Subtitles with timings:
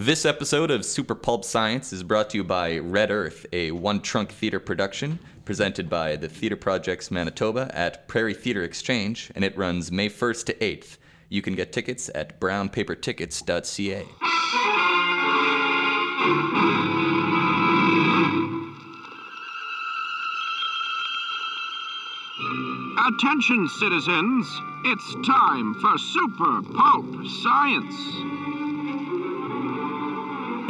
[0.00, 4.00] This episode of Super Pulp Science is brought to you by Red Earth, a one
[4.00, 9.54] trunk theater production presented by the Theater Projects Manitoba at Prairie Theater Exchange, and it
[9.58, 10.96] runs May 1st to 8th.
[11.28, 14.06] You can get tickets at brownpapertickets.ca.
[23.06, 24.60] Attention, citizens!
[24.86, 28.69] It's time for Super Pulp Science.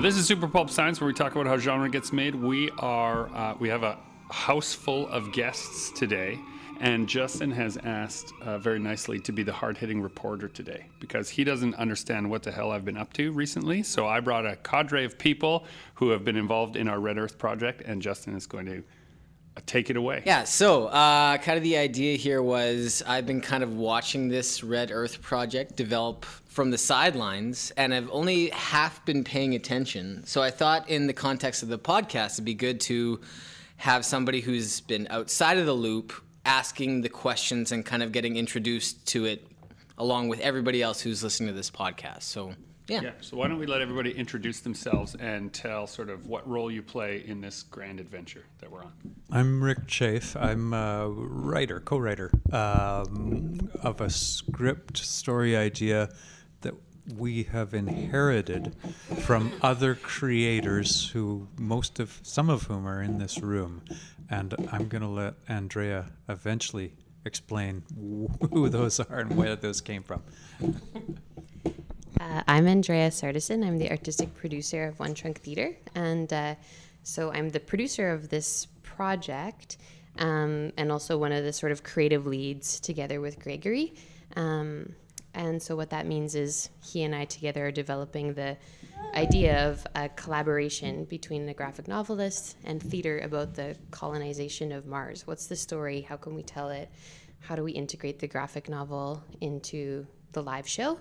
[0.01, 2.34] This is Super Pulp Science, where we talk about how genre gets made.
[2.34, 3.98] We are uh, we have a
[4.30, 6.38] house full of guests today,
[6.80, 11.29] and Justin has asked uh, very nicely to be the hard hitting reporter today because
[11.29, 13.83] he doesn't understand what the hell I've been up to recently.
[13.83, 15.66] So I brought a cadre of people
[15.97, 18.82] who have been involved in our Red Earth project, and Justin is going to
[19.66, 20.22] take it away.
[20.24, 24.62] Yeah, so uh, kind of the idea here was I've been kind of watching this
[24.62, 30.24] Red Earth project develop from the sidelines, and I've only half been paying attention.
[30.26, 33.20] So I thought, in the context of the podcast, it'd be good to
[33.76, 36.12] have somebody who's been outside of the loop
[36.45, 39.46] asking the questions and kind of getting introduced to it
[39.98, 42.23] along with everybody else who's listening to this podcast.
[42.23, 42.54] So,
[42.91, 43.01] yeah.
[43.02, 46.71] Yeah, so why don't we let everybody introduce themselves and tell sort of what role
[46.71, 48.93] you play in this grand adventure that we're on?
[49.30, 50.37] I'm Rick Chafe.
[50.37, 56.10] I'm a writer, co-writer um, of a script story idea
[56.63, 56.74] that
[57.16, 58.74] we have inherited
[59.21, 63.82] from other creators who most of some of whom are in this room,
[64.28, 66.93] and I'm going to let Andraea eventually
[67.25, 67.84] explain
[68.50, 70.22] who those are and where those came from.
[72.21, 73.65] Uh, I'm Andraea Sartison.
[73.65, 75.75] I'm the artistic producer of One Trunk Theater.
[75.94, 76.54] And uh,
[77.03, 79.78] so I'm the producer of this project
[80.19, 83.94] um, and also one of the sort of creative leads together with Gregory.
[84.37, 84.94] Um,
[85.32, 88.59] and so what that means is he and I together are developing the
[89.15, 95.26] idea of a collaboration between a graphic novelist and theater about the colonization of Mars.
[95.26, 96.03] What's the story?
[96.03, 96.91] How can we tell it?
[97.38, 100.98] How do we integrate the graphic novel into the live show?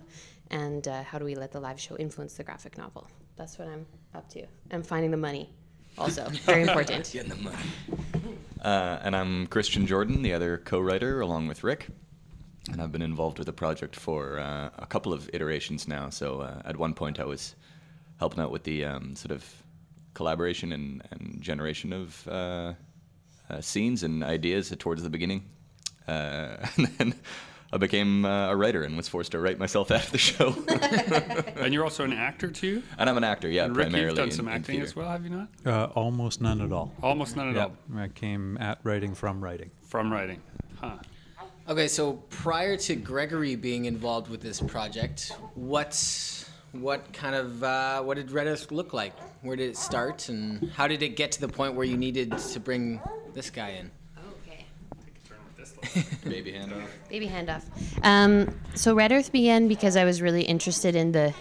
[0.52, 3.08] And uh, how do we let the live show influence the graphic novel?
[3.36, 4.46] That's what I'm up to.
[4.72, 5.50] I'm finding the money,
[5.98, 7.10] also very important.
[7.12, 7.58] Getting the money.
[8.62, 11.88] Uh, and I'm Kristian Jordan, the other co-writer, along with Rick.
[12.72, 16.10] And I've been involved with the project for uh, a couple of iterations now.
[16.10, 17.56] So uh, at one point, I was
[18.20, 19.46] helping out with the um, sort of
[20.14, 22.74] collaboration and, and generation of uh,
[23.50, 25.46] uh, scenes and ideas towards the beginning.
[26.08, 27.14] Uh, and then
[27.72, 30.56] I became uh, a writer and was forced to write myself out of the show.
[31.60, 32.82] And you're also an actor too?
[32.98, 34.08] and I'm an actor, yeah, and Rick, primarily.
[34.08, 34.86] you've done in- some in acting theater.
[34.86, 35.50] as well, have you not?
[35.66, 36.94] Uh, almost none at all.
[37.04, 37.74] Almost none at all.
[37.98, 39.72] I came at writing from writing.
[39.88, 40.42] From writing.
[40.80, 40.98] Huh.
[41.68, 45.94] Okay, so prior to Gregory being involved with this project, what
[46.72, 49.14] what kind of uh, what did Red Earth look like?
[49.42, 52.36] Where did it start, and how did it get to the point where you needed
[52.38, 53.00] to bring
[53.34, 53.92] this guy in?
[56.24, 56.90] Baby hand off.
[57.10, 57.64] Baby handoff.
[58.04, 61.34] Um, so Red Earth began because I was really interested in the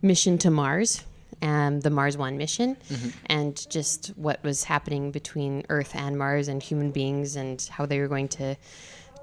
[0.00, 1.04] mission to Mars,
[1.42, 2.76] um, the Mars One mission,
[3.26, 7.98] and just what was happening between Earth and Mars and human beings and how they
[8.00, 8.56] were going to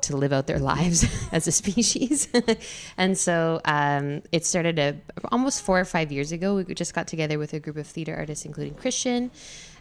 [0.01, 2.27] to live out their lives as a species.
[2.97, 4.95] and so um, it started a,
[5.31, 6.55] almost four or five years ago.
[6.55, 9.29] We just got together with a group of theater artists, including Kristian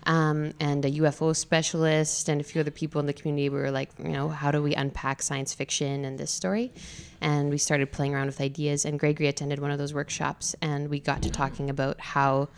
[0.06, 3.48] um, and a UFO specialist and a few other people in the community.
[3.48, 6.72] We were like, you know, how do we unpack science fiction and this story?
[7.20, 8.84] And we started playing around with ideas.
[8.84, 12.48] And Gregory attended one of those workshops, and we got to talking about how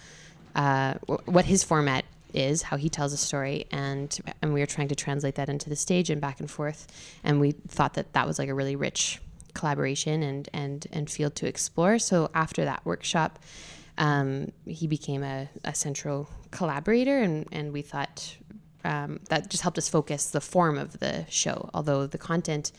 [0.54, 4.66] uh, wh- what his format is, how he tells a story, and and we were
[4.66, 6.86] trying to translate that into the stage and back and forth.
[7.24, 9.20] And we thought that that was like a really rich
[9.54, 11.98] collaboration and and and field to explore.
[11.98, 13.38] So after that workshop,
[14.00, 18.36] um, he became a, a central collaborator, and and we thought
[18.82, 21.70] um, that just helped us focus the form of the show.
[21.74, 22.72] Although the content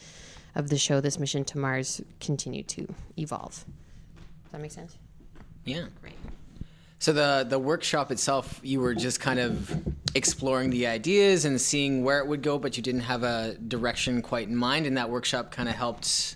[0.55, 3.63] of the show, this mission to Mars, continued to evolve.
[4.43, 4.97] Does that make sense?
[5.63, 5.85] Yeah.
[6.03, 6.17] Right.
[6.97, 9.79] So the the workshop itself, you were just kind of
[10.15, 14.23] exploring the ideas and seeing where it would go, but you didn't have a direction
[14.23, 14.87] quite in mind.
[14.87, 16.35] And that workshop kind of helped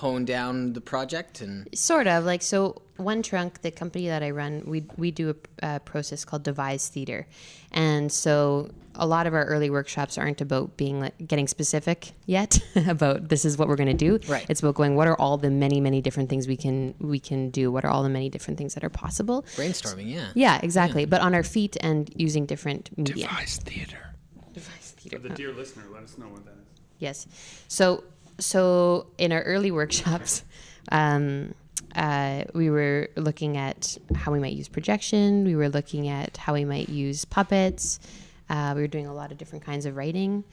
[0.00, 1.40] hone down the project.
[1.40, 2.82] And Sort of like so.
[2.96, 6.88] One Trunk, the company that I run, we we do a, a process called Devise
[6.88, 7.26] Theater,
[7.72, 12.58] and so a lot of our early workshops aren't about being like getting specific yet
[12.86, 14.18] about this is what we're going to do.
[14.30, 14.44] Right.
[14.50, 14.96] It's about going.
[14.96, 17.72] What are all the many many different things we can we can do?
[17.72, 19.42] What are all the many different things that are possible?
[19.56, 20.28] brainstorming, yeah.
[20.34, 21.06] Yeah, exactly.
[21.06, 23.28] But on our feet and using different media.
[23.28, 24.14] theater.
[24.52, 25.18] Devise For Theater.
[25.18, 25.34] the oh.
[25.34, 26.80] dear listener, let us know what that is.
[26.98, 27.26] Yes.
[27.68, 28.04] So
[28.40, 30.44] so in our early workshops,
[30.90, 31.54] um,
[31.94, 35.44] uh, we were looking at how we might use projection.
[35.44, 38.00] We were looking at how we might use puppets.
[38.48, 40.44] Uh, we were doing a lot of different kinds of writing.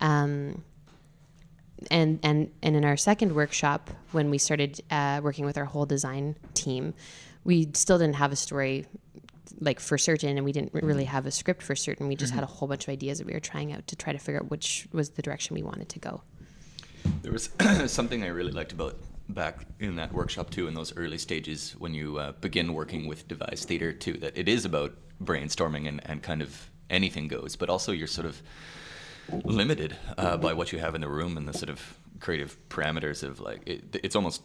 [0.00, 0.62] Um,
[1.90, 5.86] and and and in our second workshop, when we started uh, working with our whole
[5.86, 6.94] design team,
[7.44, 8.86] we still didn't have a story
[9.60, 12.06] like for certain, and we didn't really have a script for certain.
[12.08, 14.12] We just had a whole bunch of ideas that we were trying out to try
[14.12, 16.22] to figure out which was the direction we wanted to go.
[17.22, 17.50] There was
[17.86, 18.96] something I really liked about
[19.28, 23.28] back in that workshop too, in those early stages when you uh, begin working with
[23.28, 27.70] devised theater too, that it is about brainstorming and, and kind of anything goes, but
[27.70, 28.42] also you're sort of
[29.44, 33.22] limited uh, by what you have in the room and the sort of creative parameters
[33.22, 34.42] of like it, it's almost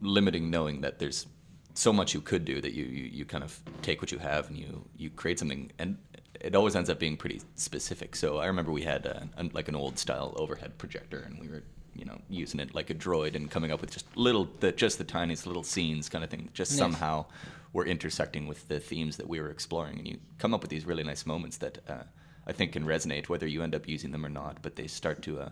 [0.00, 1.26] limiting knowing that there's
[1.74, 4.48] so much you could do that you, you, you kind of take what you have
[4.48, 5.70] and you, you create something.
[5.78, 5.96] And
[6.40, 8.14] it always ends up being pretty specific.
[8.16, 11.48] So I remember we had a, a, like an old style overhead projector and we
[11.48, 11.62] were
[11.94, 14.98] you know using it like a droid and coming up with just little the just
[14.98, 16.78] the tiniest little scenes kind of thing just Nice.
[16.78, 17.24] somehow
[17.72, 20.86] were intersecting with the themes that we were exploring and you come up with these
[20.86, 22.04] really nice moments that uh,
[22.46, 25.22] I think can resonate whether you end up using them or not but they start
[25.22, 25.48] to uh,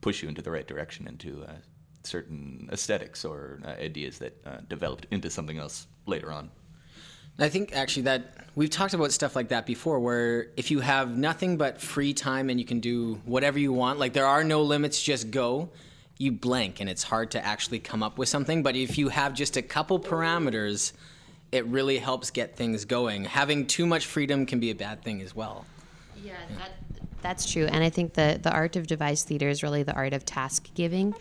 [0.00, 1.52] push you into the right direction into uh,
[2.04, 6.50] certain aesthetics or uh, ideas that uh, developed into something else later on
[7.38, 11.16] I think actually that we've talked about stuff like that before, where if you have
[11.16, 14.62] nothing but free time and you can do whatever you want, like there are no
[14.62, 15.70] limits, just go,
[16.18, 18.62] you blank and it's hard to actually come up with something.
[18.62, 20.92] But if you have just a couple parameters,
[21.50, 23.24] it really helps get things going.
[23.24, 25.66] Having too much freedom can be a bad thing as well.
[26.22, 26.70] Yeah, that,
[27.22, 27.66] that's true.
[27.66, 30.68] And I think the, the art of devised theater is really the art of task
[30.74, 31.14] giving,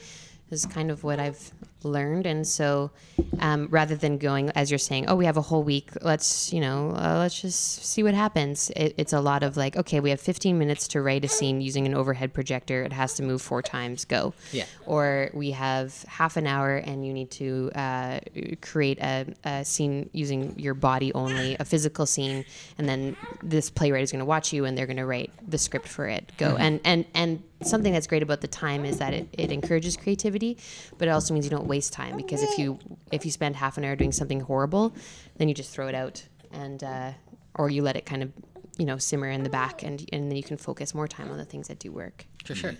[0.49, 1.51] is kind of what I've
[1.83, 2.25] learned.
[2.25, 2.91] And so
[3.39, 6.59] um, rather than going, as you're saying, oh, we have a whole week, let's, you
[6.59, 8.71] know, uh, let's just see what happens.
[8.75, 11.61] It, it's a lot of like, okay, we have 15 minutes to write a scene
[11.61, 12.83] using an overhead projector.
[12.83, 14.33] It has to move four times, go.
[14.51, 14.65] Yeah.
[14.85, 18.19] Or we have half an hour and you need to uh,
[18.61, 22.45] create a, a scene using your body only, a physical scene,
[22.77, 25.57] and then this playwright is going to watch you and they're going to write the
[25.57, 26.31] script for it.
[26.37, 29.97] Go and and and something that's great about the time is that it, it encourages
[29.97, 30.57] creativity,
[30.97, 32.79] but it also means you don't waste time because if you
[33.11, 34.93] if you spend half an hour doing something horrible,
[35.37, 37.11] then you just throw it out and uh,
[37.55, 38.31] or you let it kind of
[38.77, 41.37] you know simmer in the back and and then you can focus more time on
[41.37, 42.25] the things that do work.
[42.45, 42.75] For sure.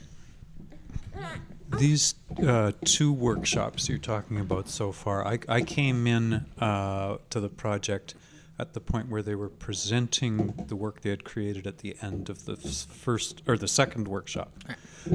[1.78, 7.40] These uh, two workshops you're talking about so far, I, I came in uh, to
[7.40, 8.14] the project
[8.60, 12.30] at the point where they were presenting the work they had created at the end
[12.30, 14.54] of the f- first or the second workshop.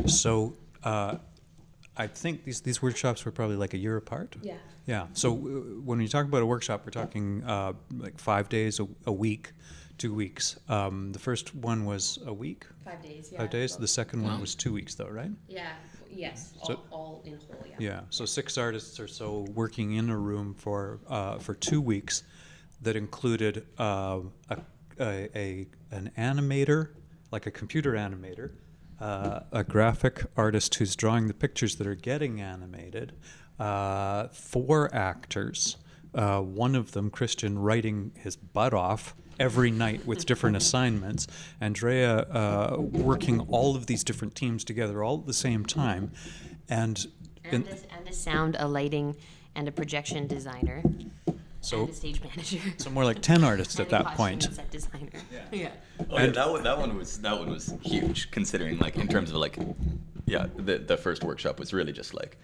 [0.06, 1.16] So uh,
[1.96, 4.36] I think these these workshops were probably like a year apart.
[4.42, 4.54] Yeah.
[4.86, 5.06] Yeah.
[5.12, 5.36] So uh,
[5.84, 9.52] when we talk about a workshop, we're talking uh, like five days a, a week,
[9.98, 10.58] two weeks.
[10.68, 13.32] Um, the first one was a week, Five days.
[13.36, 13.76] five days.
[13.76, 15.30] The second one was two weeks, though, right?
[15.48, 15.68] Yeah.
[16.10, 16.54] Yes.
[16.64, 17.64] So- all in whole.
[17.78, 22.22] Yeah, so six artists or so working in a room for uh, for two weeks,
[22.82, 24.20] that included uh,
[24.50, 24.58] a,
[25.00, 26.90] a, a an animator,
[27.30, 28.52] like a computer animator,
[29.00, 33.12] uh, a graphic artist who's drawing the pictures that are getting animated,
[33.58, 35.76] uh, four actors,
[36.14, 41.26] uh, one of them Kristian writing his butt off every night with different assignments.
[41.60, 46.12] Andraea uh, working all of these different teams together all at the same time,
[46.68, 47.06] and.
[47.44, 49.14] And, a, and a sound, a lighting,
[49.54, 50.82] and a projection designer.
[51.66, 52.60] So- and a stage manager.
[52.78, 54.46] So more like ten artists at that point.
[54.46, 55.08] and set designer.
[55.52, 55.70] Yeah.
[56.10, 59.30] Oh, yeah, that one, that one was that one was huge, considering like in terms
[59.30, 59.58] of like,
[60.26, 62.36] yeah, the the first workshop was really just like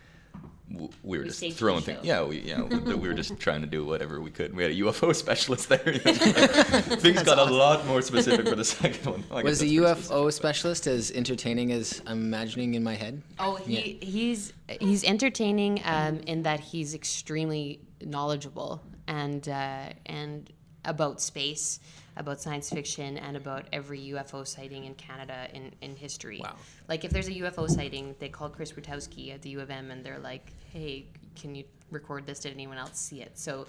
[0.71, 2.01] we were We just throwing things.
[2.03, 4.57] Yeah, we yeah we, we were just trying to do whatever we could.
[4.57, 5.83] We had a UFO specialist there.
[5.87, 9.25] you know, like, things got a lot more specific for the second one.
[9.31, 13.21] I Was the that's pretty UFO specialist as entertaining as I'm imagining in my head?
[13.39, 20.51] Oh, he he's he's entertaining um, in that he's extremely knowledgeable and uh, and
[20.85, 21.81] about space,
[22.17, 26.41] about science fiction, and about every UFO sighting in Canada in, in history.
[26.43, 26.57] Wow.
[26.89, 29.91] Like if there's a UFO sighting, they call Chris Rutkowski at the U of M,
[29.91, 31.07] and they're like, "Hey,
[31.37, 32.41] can you record this?
[32.41, 33.67] Did anyone else see it?" So.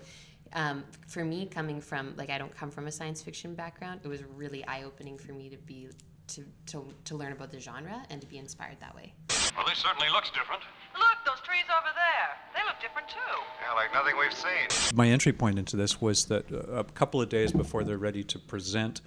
[0.56, 4.08] Um, for me, coming from like I don't come from a science fiction background, it
[4.08, 5.90] was really eye opening for me to be
[6.28, 9.14] to, to to learn about the genre and to be inspired that way.
[9.56, 10.62] Well, this certainly looks different.
[10.98, 12.30] Look, those trees over there.
[12.54, 13.20] They look different too.
[13.62, 14.96] Yeah, like nothing we've seen.
[14.96, 18.24] My entry point into this was that uh, a couple of days before they're ready
[18.26, 19.02] to present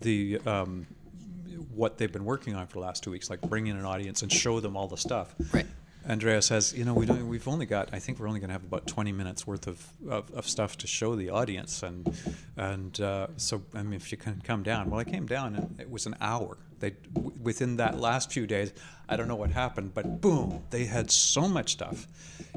[0.00, 0.86] the um,
[1.74, 4.22] what they've been working on for the last two weeks, like bring in an audience
[4.22, 5.34] and show them all the stuff.
[5.52, 5.66] Right.
[6.08, 8.52] Andraea says, you know, we don't, we've only got, I think we're only going to
[8.52, 11.82] have about 20 minutes worth of, of, of stuff to show the audience.
[11.82, 12.14] And
[12.56, 15.80] And uh, so, I mean, if you can come down, well, I came down and
[15.80, 16.58] it was an hour.
[16.80, 16.94] They
[17.42, 18.72] within that last few days,
[19.08, 22.06] I don't know what happened, but boom, they had so much stuff.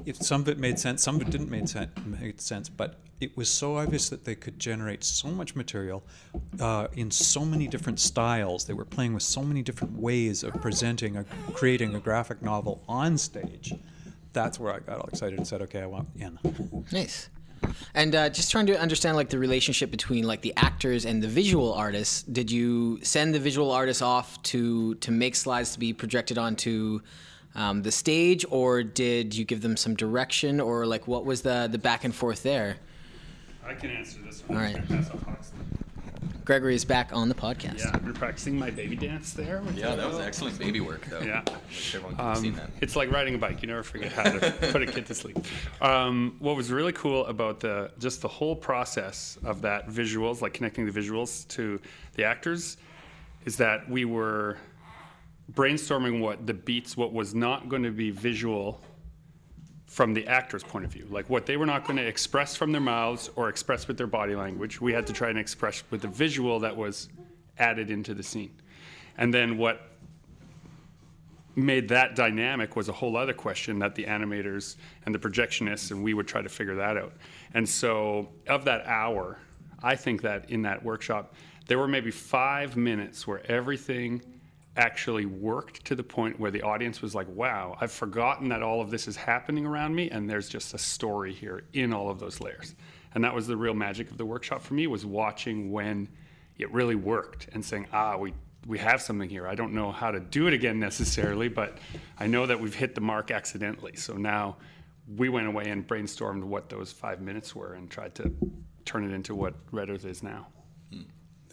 [0.05, 1.91] If some of it made sense, some of it didn't make sense.
[2.05, 6.03] Made sense, but it was so obvious that they could generate so much material
[6.59, 8.65] uh, in so many different styles.
[8.65, 12.83] They were playing with so many different ways of presenting, a, creating a graphic novel
[12.87, 13.73] on stage.
[14.33, 16.37] That's where I got all excited and said, "Okay, I want in."
[16.91, 17.29] Nice.
[17.93, 21.27] And uh, just trying to understand like the relationship between like the actors and the
[21.27, 22.23] visual artists.
[22.23, 27.01] Did you send the visual artists off to to make slides to be projected onto
[27.55, 31.67] um, the stage, or did you give them some direction, or like what was the
[31.71, 32.77] the back and forth there?
[33.65, 34.57] I can answer this one.
[34.57, 34.77] All right.
[36.27, 36.45] I'm gonna pass off Huxley.
[36.45, 37.79] Gregory is back on the podcast.
[37.79, 39.61] Yeah, we're practicing my baby dance there.
[39.61, 41.19] with Yeah, the- that was excellent baby work, though.
[41.21, 41.41] Yeah.
[41.67, 42.69] Wish everyone could have seen Um, that.
[42.81, 43.61] it's like riding a bike.
[43.61, 45.37] You never forget how to put a kid to sleep.
[45.81, 50.53] Um, what was really cool about the just the whole process of that visuals, like
[50.53, 51.79] connecting the visuals to
[52.15, 52.77] the actors,
[53.45, 54.57] is that we were
[55.53, 58.81] brainstorming what the beats, what was not going to be visual
[59.87, 62.71] from the actor's point of view, like what they were not going to express from
[62.71, 64.81] their mouths or express with their body language.
[64.81, 67.09] We had to try and express with the visual that was
[67.57, 68.53] added into the scene.
[69.17, 69.81] And then what
[71.55, 74.75] made that dynamic was a whole other question that the animators
[75.05, 77.13] and the projectionists and we would try to figure that out.
[77.53, 79.39] And so, of that hour,
[79.81, 81.33] I think that in that workshop,
[81.67, 84.21] there were maybe five minutes where everything
[84.77, 88.81] actually worked to the point where the audience was like, wow, I've forgotten that all
[88.81, 92.19] of this is happening around me, and there's just a story here in all of
[92.19, 92.75] those layers.
[93.15, 96.07] And that was the real magic of the workshop for me was watching when
[96.57, 98.33] it really worked and saying, ah, we
[98.65, 99.47] we have something here.
[99.47, 101.77] I don't know how to do it again necessarily, but
[102.19, 103.95] I know that we've hit the mark accidentally.
[103.95, 104.57] So now
[105.15, 108.31] we went away and brainstormed what those five minutes were and tried to
[108.83, 110.47] turn it into what Red Earth is now.
[110.91, 111.05] That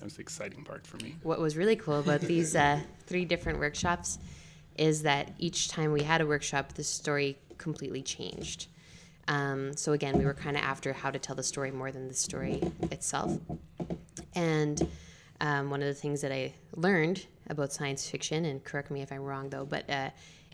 [0.05, 1.17] was the exciting part for me.
[1.23, 4.19] What was really cool about these uh, three different workshops
[4.77, 8.67] is that each time we had a workshop, the story completely changed.
[9.29, 12.09] Um, so again, we were kind of after how to tell the story more than
[12.09, 13.39] the story itself.
[14.35, 14.87] And
[15.45, 19.13] um, one of the things that I learned about science fiction, and correct me if
[19.13, 20.09] I'm wrong though, but uh,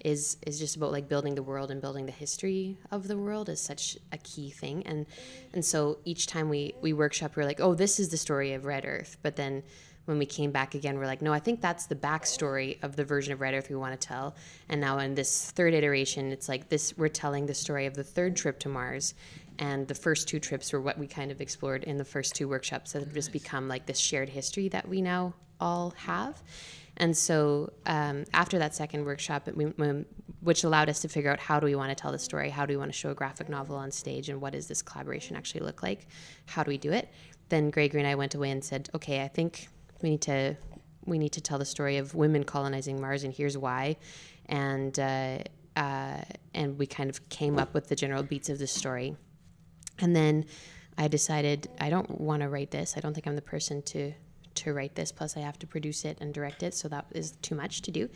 [0.04, 3.48] is is just about like building the world and building the history of the world
[3.48, 4.82] is such a key thing.
[4.86, 5.06] And
[5.54, 8.52] and so each time we we workshop, we are like, oh, this is the story
[8.52, 9.16] of Red Earth.
[9.22, 9.62] But then
[10.06, 13.04] when we came back again, we're like, no, I think that's the backstory of the
[13.04, 14.34] version of Red Earth we want to tell.
[14.68, 18.02] And now in this third iteration, it's like this: we're telling the story of the
[18.02, 19.14] third trip to Mars,
[19.60, 22.48] and the first two trips were what we kind of explored in the first two
[22.48, 26.42] workshops that have just become like this shared history that we now all have.
[26.96, 30.04] And so um, after that second workshop, we, we,
[30.40, 32.64] which allowed us to figure out how do we want to tell the story, how
[32.64, 35.36] do we want to show a graphic novel on stage, and what does this collaboration
[35.36, 36.08] actually look like?
[36.46, 37.10] How do we do it?
[37.50, 39.68] Then Gregory and I went away and said, okay, I think
[40.02, 40.56] we need to
[41.06, 43.96] we need to tell the story of women colonizing Mars, and here's why.
[44.46, 45.38] And uh,
[45.76, 46.22] uh,
[46.54, 49.16] and we kind of came up with the general beats of the story.
[50.00, 50.46] And then
[50.98, 52.94] I decided I don't want to write this.
[52.96, 54.12] I don't think I'm the person to
[54.56, 55.12] to write this.
[55.12, 57.90] Plus, I have to produce it and direct it, so that is too much to
[57.90, 58.08] do.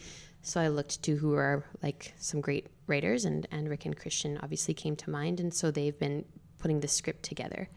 [0.42, 4.42] So I looked to who are like some great writers, and and Rick and Kristian
[4.42, 6.24] obviously came to mind, and so they've been
[6.58, 7.68] putting the script together.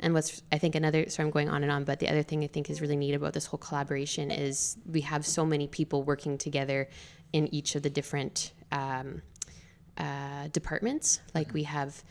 [0.00, 2.44] And what's I think another so I'm going on and on, but the other thing
[2.44, 6.02] I think is really neat about this whole collaboration is we have so many people
[6.02, 6.88] working together
[7.32, 9.22] in each of the different um,
[9.96, 11.20] uh, departments.
[11.34, 12.02] Like we have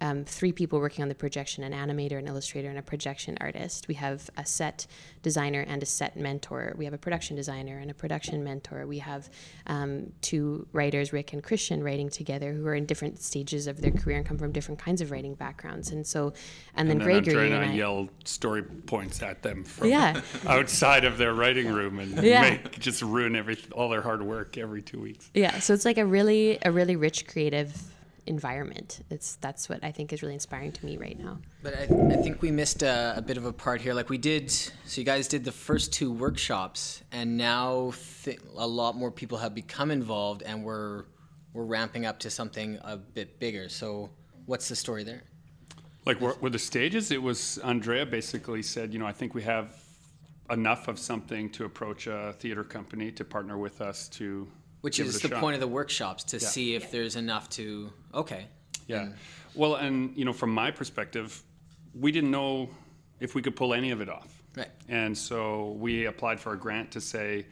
[0.00, 3.88] um, three people working on the projection an animator, an illustrator, and a projection artist.
[3.88, 4.86] We have a set
[5.22, 6.74] designer and a set mentor.
[6.76, 8.86] We have a production designer and a production mentor.
[8.86, 9.30] We have
[9.66, 13.90] um, two writers, Rick and Kristian, writing together who are in different stages of their
[13.90, 15.90] career and come from different kinds of writing backgrounds.
[15.90, 16.34] And so,
[16.74, 17.74] and then And then I'm Gregory trying to I.
[17.74, 20.20] yell story points at them from Yeah.
[20.46, 22.42] outside of their writing room and Yeah.
[22.42, 25.30] make, just ruin every all their hard work every two weeks.
[25.34, 27.72] Yeah, so it's like a really a really rich creative
[28.26, 29.00] environment.
[29.10, 31.38] It's that's what I think is really inspiring to me right now.
[31.62, 33.94] But I, I think we missed a, a bit of a part here.
[33.94, 37.92] Like we did, so you guys did the first two workshops, and now
[38.24, 41.04] th- a lot more people have become involved, and we're
[41.52, 43.68] we're ramping up to something a bit bigger.
[43.68, 44.10] So
[44.46, 45.22] what's the story there?
[46.04, 49.42] Like wh- with the stages, it was Andraea basically said, you know, I think we
[49.42, 49.74] have
[50.50, 54.46] enough of something to approach a theater company to partner with us to
[54.86, 55.40] Which is the shot.
[55.40, 57.92] point of the workshops to see if there's enough to.
[58.14, 58.46] Okay.
[58.86, 59.08] Yeah.
[59.56, 61.42] Well, and you know, from my perspective,
[61.92, 62.70] we didn't know
[63.18, 64.40] if we could pull any of it off.
[64.56, 64.70] Right.
[64.88, 67.46] And so we applied for a grant to say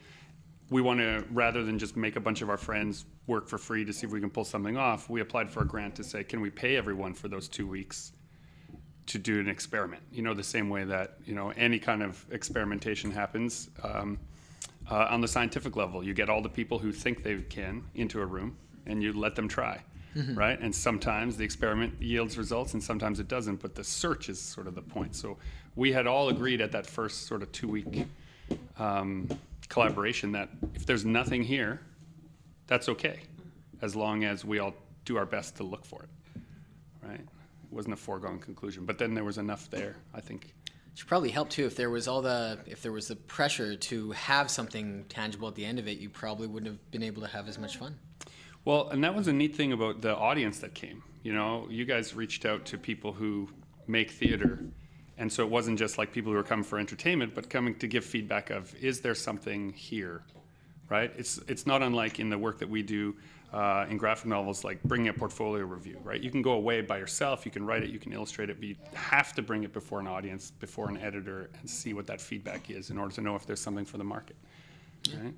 [0.69, 3.83] we want to rather than just make a bunch of our friends work for free
[3.83, 5.09] to see if we can pull something off.
[5.09, 8.13] We applied for a grant to say, can we pay everyone for those two weeks
[9.07, 10.03] to do an experiment.
[10.09, 14.19] You know, the same way that you know any kind of experimentation happens um,
[14.89, 16.03] uh, on the scientific level.
[16.03, 19.35] You get all the people who think they can into a room, and you let
[19.35, 19.81] them try,
[20.35, 20.59] right?
[20.59, 23.61] And sometimes the experiment yields results, and sometimes it doesn't.
[23.61, 25.15] But the search is sort of the point.
[25.15, 25.37] So
[25.75, 28.05] we had all agreed at that first sort of two week
[28.77, 29.27] um,
[29.69, 31.81] collaboration that if there's nothing here,
[32.67, 33.19] that's okay,
[33.81, 34.73] as long as we all
[35.03, 36.41] do our best to look for it,
[37.03, 37.19] right?
[37.19, 40.53] It wasn't a foregone conclusion, but then there was enough there, I think.
[40.95, 43.75] It should probably help too if there was all the if there was the pressure
[43.75, 45.97] to have something tangible at the end of it.
[45.97, 47.99] You probably wouldn't have been able to have as much fun.
[48.63, 51.03] Well, and that was a neat thing about the audience that came.
[51.21, 53.49] You know, you guys reached out to people who
[53.87, 54.63] make theater.
[55.17, 57.87] And so it wasn't just like people who were coming for entertainment, but coming to
[57.87, 60.23] give feedback of, is there something here?
[60.87, 61.11] Right?
[61.17, 63.17] It's, it's not unlike in the work that we do
[63.55, 66.21] uh, in graphic novels, like bringing a portfolio review, right?
[66.21, 68.67] You can go away by yourself, you can write it, you can illustrate it, but
[68.67, 72.19] you have to bring it before an audience, before an editor, and see what that
[72.19, 74.35] feedback is in order to know if there's something for the market.
[75.23, 75.33] Right?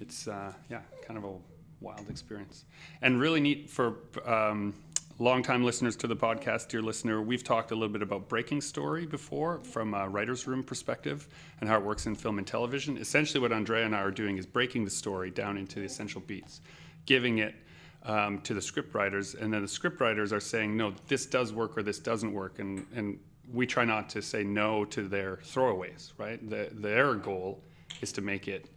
[0.00, 1.32] it's uh, yeah, kind of a
[1.80, 2.64] wild experience,
[3.02, 4.74] and really neat for um,
[5.18, 7.22] longtime listeners to the podcast, dear listener.
[7.22, 11.28] We've talked a little bit about breaking story before from a writer's room perspective
[11.60, 12.96] and how it works in film and television.
[12.98, 16.20] Essentially, what Andraea and I are doing is breaking the story down into the essential
[16.20, 16.60] beats,
[17.06, 17.54] giving it.
[18.02, 21.52] Um, to the script writers, and then the script writers are saying, no, this does
[21.52, 23.18] work or this doesn't work, and, and
[23.52, 26.48] we try not to say no to their throwaways, right?
[26.48, 27.62] The, their goal
[28.00, 28.68] is to make it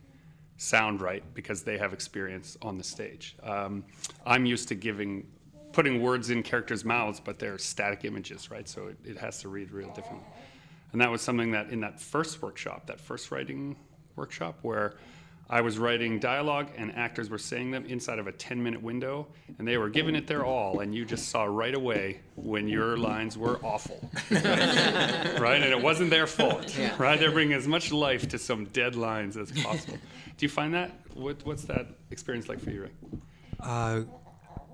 [0.57, 3.35] sound right because they have experience on the stage.
[3.43, 3.83] Um,
[4.25, 5.27] I'm used to giving,
[5.71, 8.67] putting words in characters' mouths, but they're static images, right?
[8.67, 10.27] So it, it has to read real differently.
[10.91, 13.75] And that was something that in that first workshop, that first writing
[14.15, 14.95] workshop, where
[15.51, 19.27] I was writing dialogue and actors were saying them inside of a 10 minute window,
[19.57, 22.97] and they were giving it their all, and you just saw right away when your
[22.97, 24.09] lines were awful.
[24.31, 25.61] right?
[25.61, 26.95] And it wasn't their fault, Yeah.
[26.99, 27.19] right?
[27.19, 29.97] They're bringing as much life to some dead lines as possible.
[30.37, 30.91] Do you find that?
[31.15, 32.93] What, what's that experience like for you, Rick?
[33.59, 34.01] Uh,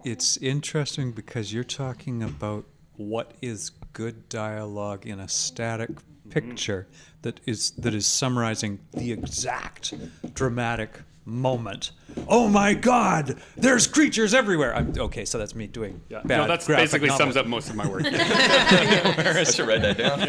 [0.04, 2.66] it's interesting because you're talking about
[2.98, 5.90] what is good dialogue in a static
[6.30, 6.88] picture
[7.22, 9.94] that is that is summarizing the exact
[10.34, 11.90] dramatic moment.
[12.28, 13.42] Oh my God!
[13.58, 14.76] There's creatures everywhere.
[14.76, 16.22] I'm, okay, so that's me doing Yeah.
[16.24, 16.38] bad.
[16.38, 17.26] no, that's basically novel.
[17.26, 18.04] sums up most of my work.
[18.06, 20.20] I should write that down.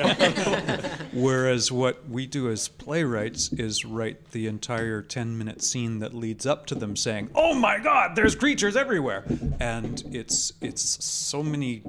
[1.12, 6.46] Whereas what we do as playwrights is write the entire 10 minute scene that leads
[6.46, 9.24] up to them saying, "Oh my god, there's creatures everywhere."
[9.60, 11.82] And it's it's so many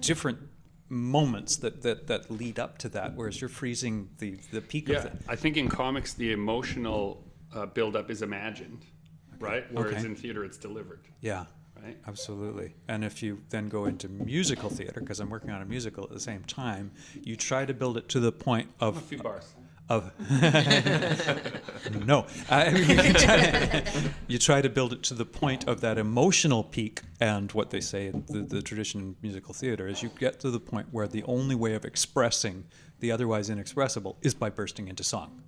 [0.00, 0.38] different
[0.90, 4.96] moments that that, that lead up to that whereas you're freezing the the peak of
[4.96, 5.12] Yeah, it.
[5.28, 7.24] I think in comics the emotional
[7.54, 8.84] uh, buildup is imagined,
[9.38, 9.64] right?
[9.72, 10.06] Whereas Okay.
[10.06, 11.46] in theater it's delivered, Yeah.
[11.82, 11.96] right?
[12.06, 12.74] Absolutely.
[12.88, 16.10] And if you then go into musical theater, because I'm working on a musical at
[16.10, 16.90] the same time,
[17.22, 19.54] you try to build it to the point of A few bars.
[19.90, 20.10] Of
[22.06, 23.82] no I mean, you, try,
[24.28, 27.80] you try to build it to the point of that emotional peak and what they
[27.80, 31.08] say in the, the tradition in musical theater is you get to the point where
[31.08, 32.64] the only way of expressing
[33.00, 35.42] the otherwise inexpressible is by bursting into song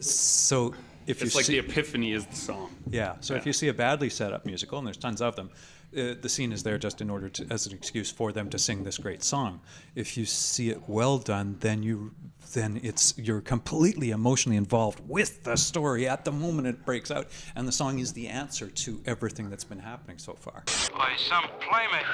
[0.00, 0.74] so
[1.06, 2.70] if It's you like see, the epiphany is the song.
[2.90, 3.14] yeah.
[3.20, 5.48] So if you see a badly set up musical, and there's tons of them,
[5.96, 8.58] uh, the scene is there just in order to, as an excuse for them to
[8.58, 9.60] sing this great song.
[9.94, 12.12] If you see it well done, then you,
[12.52, 17.28] then it's you're completely emotionally involved with the story at the moment it breaks out,
[17.56, 20.64] and the song is the answer to everything that's been happening so far.
[20.94, 22.06] By some playmate.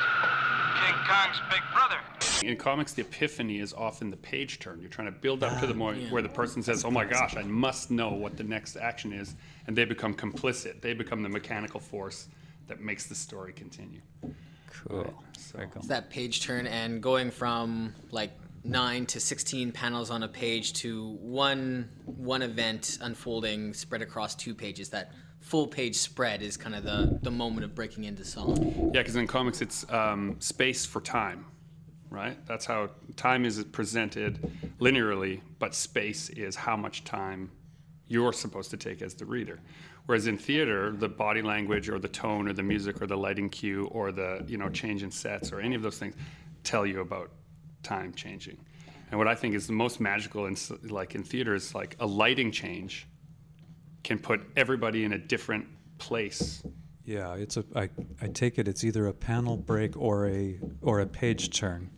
[0.85, 1.97] King Kong's big brother.
[2.45, 4.81] In comics, the epiphany is often the page turn.
[4.81, 7.37] You're trying to build up to the point where the person says, "Oh my gosh,
[7.37, 9.35] I must know what the next action is,"
[9.67, 10.81] and they become complicit.
[10.81, 12.29] They become the mechanical force
[12.67, 14.01] that makes the story continue.
[14.71, 15.15] Cool.
[15.53, 15.77] Very cool.
[15.77, 18.33] It's that page turn and going from like
[18.65, 24.55] nine to 16 panels on a page to one one event unfolding spread across two
[24.55, 24.89] pages.
[24.89, 28.91] That full page spread is kind of the, the moment of breaking into song.
[28.95, 31.45] Yeah, because in comics, it's um, space for time,
[32.09, 32.39] right?
[32.47, 34.51] That's how time is presented
[34.81, 37.51] linearly, but space is how much time
[38.09, 39.61] you're supposed to take as the reader.
[40.07, 43.49] Whereas in theater, the body language or the tone or the music or the lighting
[43.49, 46.15] cue or the you know change in sets or any of those things
[46.63, 47.31] tell you about
[47.83, 48.59] time changing.
[49.11, 52.07] And what I think is the most magical in like in theater is like a
[52.07, 53.07] lighting change
[54.03, 55.67] can put everybody in a different
[55.99, 56.63] place
[57.05, 57.65] Yeah, it's a.
[57.77, 57.91] I,
[58.21, 61.91] I take it it's either a panel break or a or a page turn.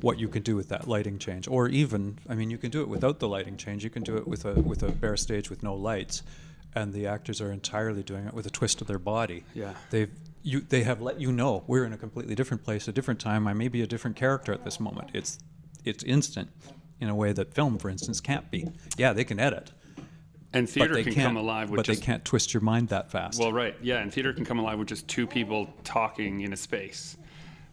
[0.00, 2.80] What you can do with that lighting change, or even, I mean, you can do
[2.80, 3.84] it without the lighting change.
[3.84, 6.24] You can do it with a with a bare stage with no lights,
[6.74, 9.44] and the actors are entirely doing it with a twist of their body.
[9.54, 9.74] Yeah.
[9.90, 10.10] they've
[10.42, 13.46] you they have let you know we're in a completely different place, a different time.
[13.46, 15.10] I may be a different character at this moment.
[15.12, 15.38] It's
[15.84, 16.50] it's instant
[17.00, 18.68] in a way that film, for instance, can't be.
[18.96, 19.72] Yeah, they can edit,
[20.52, 23.38] And theater can come alive with but just they can't twist your mind that fast.
[23.38, 26.56] Well, right, yeah, and theater can come alive with just two people talking in a
[26.56, 27.16] space.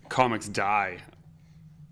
[0.10, 1.02] Comics die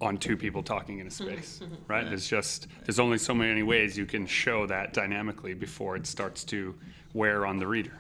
[0.04, 2.08] on two people talking in a space, right?
[2.08, 6.44] There's just there's only so many ways you can show that dynamically before it starts
[6.46, 6.76] to
[7.14, 7.94] wear on the reader.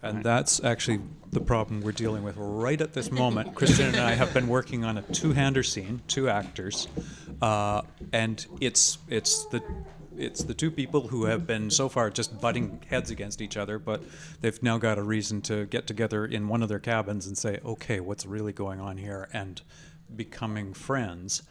[0.00, 1.00] And that's actually
[1.32, 3.54] the problem we're dealing with right at this moment.
[3.54, 6.86] Kristian and I have been working on a two-hander scene, two actors,
[7.42, 9.62] uh, and it's it's the
[10.16, 13.78] it's the two people who have been so far just butting heads against each other,
[13.78, 14.02] but
[14.40, 17.58] they've now got a reason to get together in one of their cabins and say,
[17.64, 19.62] "Okay, what's really going on here?" and
[20.14, 21.42] becoming friends.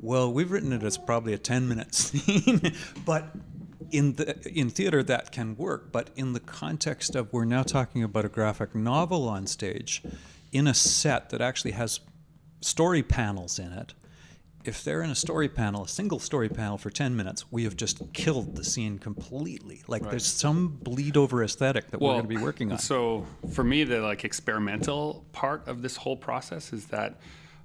[0.00, 2.72] Well, we've written it as probably a 10-minute scene,
[3.04, 3.34] but
[3.90, 8.02] in the in theater that can work, but in the context of we're now talking
[8.02, 10.02] about a graphic novel on stage,
[10.52, 12.00] in a set that actually has
[12.60, 13.94] story panels in it.
[14.64, 17.76] If they're in a story panel, a single story panel for 10 minutes, we have
[17.76, 19.82] just killed the scene completely.
[19.86, 22.78] Like there's some bleed over aesthetic that we're going to be working on.
[22.78, 27.18] So for me, the like experimental part of this whole process is that,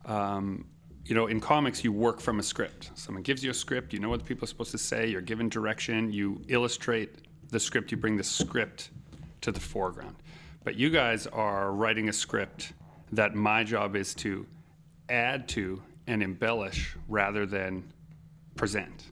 [0.05, 0.65] um,
[1.05, 2.91] you know, in comics you work from a script.
[2.95, 5.21] Someone gives you a script, you know what the people are supposed to say, you're
[5.21, 7.09] given direction, you illustrate
[7.49, 8.89] the script, you bring the script
[9.41, 10.15] to the foreground.
[10.63, 12.73] But you guys are writing a script
[13.11, 14.45] that my job is to
[15.09, 17.83] add to and embellish rather than
[18.55, 19.11] present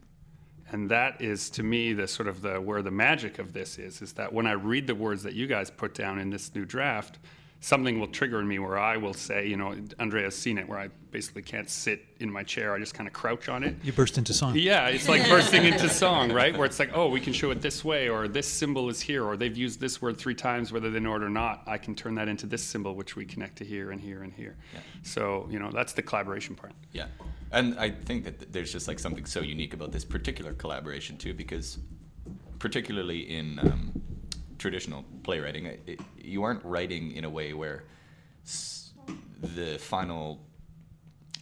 [0.72, 4.02] and that is to me the sort of the where the magic of this is
[4.02, 6.66] is that when i read the words that you guys put down in this new
[6.66, 7.20] draft
[7.62, 10.80] something will trigger in me where i will say you know andraea's seen it where
[10.80, 13.92] i basically can't sit in my chair i just kind of crouch on it you
[13.92, 14.56] burst into song.
[14.56, 16.56] yeah, it's like bursting into song, right?
[16.56, 19.24] Where it's like, oh, we can show it this way, or this symbol is here,
[19.24, 21.64] or they've used this word three times, whether they know it or not.
[21.68, 24.34] I can turn that into this symbol, which we connect to here and here and
[24.34, 24.58] here.
[25.04, 26.74] So, you know, that's the collaboration part.
[26.92, 27.08] Yeah,
[27.52, 31.34] and I think that there's just like something so unique about this particular collaboration too,
[31.34, 31.78] because
[32.60, 34.02] particularly in um,
[34.62, 37.84] traditional playwriting, it, you aren't writing in a way where
[39.42, 40.40] the final.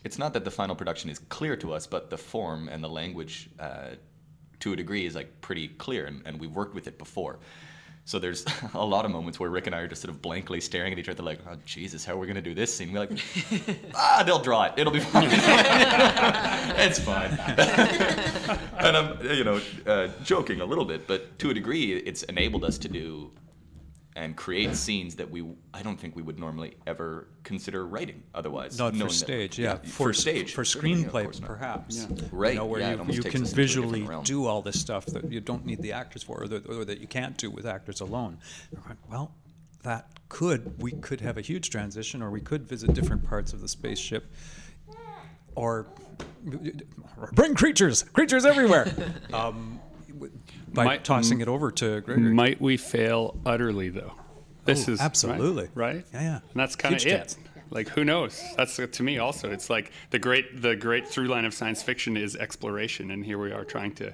[0.06, 2.88] It's not that the final production is clear to us, but the form and the
[2.88, 3.90] language, uh,
[4.62, 7.40] to a degree, is like pretty clear, and, and we've worked with it before.
[8.10, 8.44] So there's
[8.74, 10.98] a lot of moments where Rick and I are just sort of blankly staring at
[10.98, 13.12] each other, like, "Oh Jesus, how are we gonna do this scene?" We're like,
[13.94, 14.74] "Ah, they'll draw it.
[14.78, 15.28] It'll be fine.
[15.32, 17.30] it's fine."
[18.80, 22.64] and I'm, you know, uh, joking a little bit, but to a degree, it's enabled
[22.64, 23.30] us to do
[24.20, 28.78] and create scenes that we I don't think we would normally ever consider writing otherwise.
[28.78, 29.78] Not knowing for that- stage, yeah.
[29.78, 31.48] for, stage, for certainly, screenplay, course not.
[31.48, 32.06] perhaps.
[32.32, 34.62] Right, You know, where yeah, you, you can us into a different visually do all
[34.62, 37.38] this stuff that you don't need the actors for, or that, or that you can't
[37.38, 38.38] do with actors alone.
[39.10, 39.32] Well,
[39.84, 43.62] that could we could have a huge transition, or we could visit different parts of
[43.62, 44.30] the spaceship,
[45.56, 45.88] or
[47.32, 48.94] bring creatures, creatures everywhere.
[49.34, 49.94] um, w-
[50.74, 52.34] by Might- tossing it over to Gregory.
[52.34, 54.14] Might we fail utterly, though?
[54.66, 55.70] This Oh, is absolutely.
[55.74, 55.96] right.
[55.96, 56.06] right?
[56.14, 56.36] Yeah, yeah.
[56.36, 57.18] And that's kind of Huge it.
[57.18, 57.38] chance.
[57.72, 58.42] Like who knows?
[58.58, 59.52] That's to me also.
[59.52, 63.38] It's like the great the great through line of science fiction is exploration, and here
[63.38, 64.12] we are trying to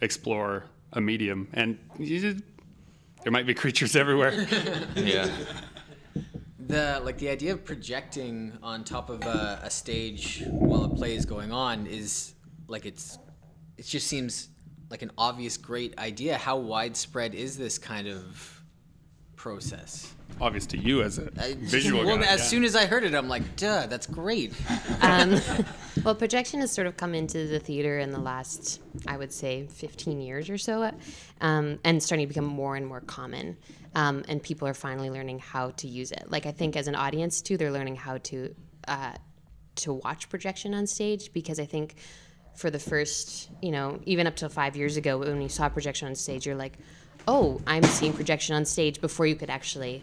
[0.00, 2.44] explore a medium, and you just-
[3.22, 4.32] there might be creatures everywhere.
[4.96, 5.30] Yeah.
[6.60, 11.14] The like the idea of projecting on top of a, a stage while a play
[11.14, 12.34] is going on is
[12.66, 13.16] like it's
[13.78, 14.48] it just seems
[14.90, 16.36] like an obvious great idea.
[16.36, 18.62] How widespread is this kind of
[19.36, 20.14] process?
[20.40, 22.24] Obvious to you as a I- visual well, guy.
[22.24, 22.46] as yeah.
[22.46, 24.52] soon as I heard it, I'm like, duh, that's great.
[25.00, 25.40] Um,
[26.04, 29.66] well, projection has sort of come into the theater in the last, I would say,
[29.68, 30.90] 15 years or so,
[31.40, 33.56] um, and starting to become more and more common.
[33.94, 36.24] Um, and people are finally learning how to use it.
[36.28, 38.54] Like I think, as an audience too, they're learning how to
[38.88, 39.12] uh,
[39.76, 41.94] to watch projection on stage because I think
[42.58, 46.08] for the first, you know, even up to five years ago, when you saw projection
[46.08, 46.76] on stage, you're like,
[47.28, 50.02] oh, I'm seeing projection on stage before you could actually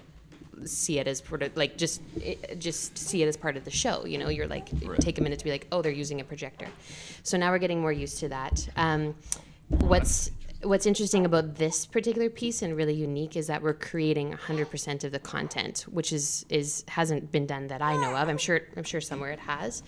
[0.64, 3.72] see it as part of like just it, just see it as part of the
[3.72, 4.30] show you know?
[4.30, 4.70] You're like
[5.02, 6.68] take a minute to be like oh they're using a projector.
[7.24, 8.66] So now we're getting more used to that.
[8.78, 9.16] Um,
[9.68, 10.32] what's
[10.66, 15.12] what's interesting about this particular piece and really unique is that we're creating 100% of
[15.12, 18.84] the content which is is hasn't been done that i know of i'm sure i'm
[18.84, 19.84] sure somewhere it has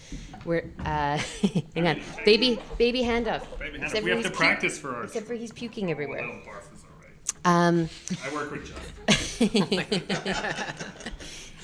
[0.45, 1.17] we're uh,
[1.75, 5.09] hang on baby baby handoff Baby, Except we have to practice for ours.
[5.09, 7.67] except for he's puking everywhere Little barf is all right.
[7.67, 7.89] um,
[8.23, 8.81] I work with John.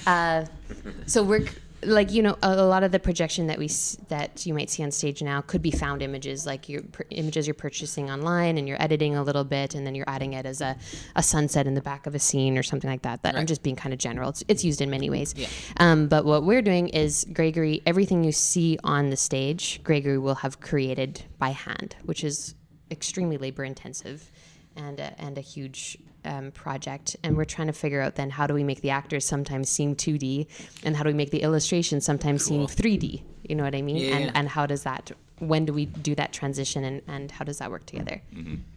[1.06, 1.46] so we're
[1.86, 3.68] like you know, a, a lot of the projection that we
[4.10, 7.48] that you might see on stage now could be found images, like your pr- images
[7.48, 10.62] you're purchasing online, and you're editing a little bit, and then you're adding it as
[10.62, 10.76] a,
[11.16, 13.24] a sunset in the back of a scene or something like that.
[13.24, 14.30] That I'm just being kind of general.
[14.30, 15.34] It's it's used in many ways.
[15.36, 15.48] Yeah.
[15.78, 17.82] Um, but what we're doing is Gregory.
[17.86, 22.56] Everything you see on the stage, Gregory will have created by hand, which is
[22.92, 24.32] extremely labor intensive
[24.76, 27.16] and a, and a huge um, project.
[27.24, 29.96] And we're trying to figure out then how do we make the actors sometimes seem
[29.96, 30.48] 2D
[30.84, 33.24] and how do we make the illustrations sometimes seem 3D?
[33.48, 33.98] You know what I mean?
[33.98, 35.12] Yeah, and and how does that?
[35.40, 38.22] When do we do that transition and, and how does that work together?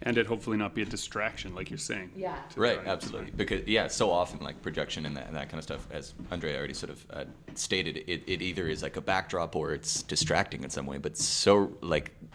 [0.02, 2.10] And it hopefully not be a distraction, like you're saying.
[2.16, 2.36] Yeah.
[2.56, 3.30] Right, absolutely.
[3.30, 6.56] Because yeah, so often like projection and that, and that kind of stuff, as Andre
[6.56, 10.64] already sort of uh, stated, it, it either is like a backdrop or it's distracting
[10.64, 10.98] in some way.
[10.98, 12.26] But so like it-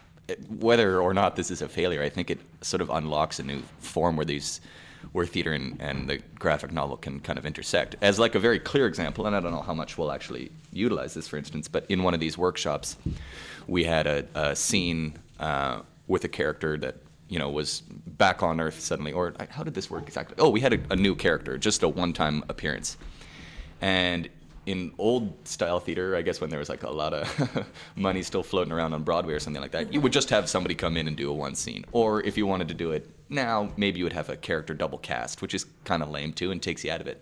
[0.50, 3.62] whether or not this is a failure, I think it sort of unlocks a new
[3.80, 4.62] form where these
[5.14, 7.96] where theater and, and the graphic novel can kind of intersect.
[8.02, 11.14] As like a very clear example, and I don't know how much we'll actually utilize
[11.14, 12.98] this, for instance, but in one of these workshops,
[13.68, 16.98] we had a, a scene uh, with a character that
[17.30, 20.36] you know was back on Earth suddenly, or how did this work exactly?
[20.40, 22.98] Oh, we had a, a new character, just a one-time appearance,
[23.80, 24.30] and
[24.66, 28.44] in old style theater, I guess when there was like a lot of money still
[28.44, 31.08] floating around on Broadway or something like that, you would just have somebody come in
[31.08, 31.84] and do a one scene.
[31.92, 35.00] Or if you wanted to do it now, maybe you would have a character double
[35.00, 37.22] cast, which is kind of lame too and takes you out of it.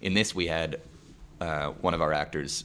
[0.00, 0.80] In this, we had
[1.40, 2.64] uh, one of our actors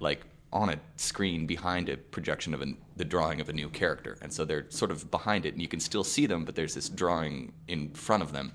[0.00, 0.20] like
[0.52, 4.32] on a screen behind a projection of an, the drawing of a new character, and
[4.32, 6.88] so they're sort of behind it, and you can still see them, but there's this
[6.88, 8.52] drawing in front of them,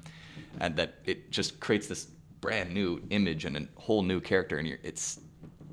[0.60, 2.08] and that it just creates this
[2.42, 5.20] brand new image and a whole new character, and you're, it's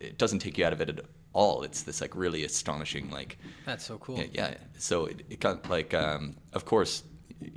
[0.01, 1.01] it doesn't take you out of it at
[1.33, 1.63] all.
[1.63, 4.19] It's this like really astonishing like That's so cool.
[4.19, 4.55] yeah, yeah.
[4.79, 7.03] So it, it got like, um, of course,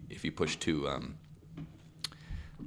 [0.09, 1.15] if you push two um,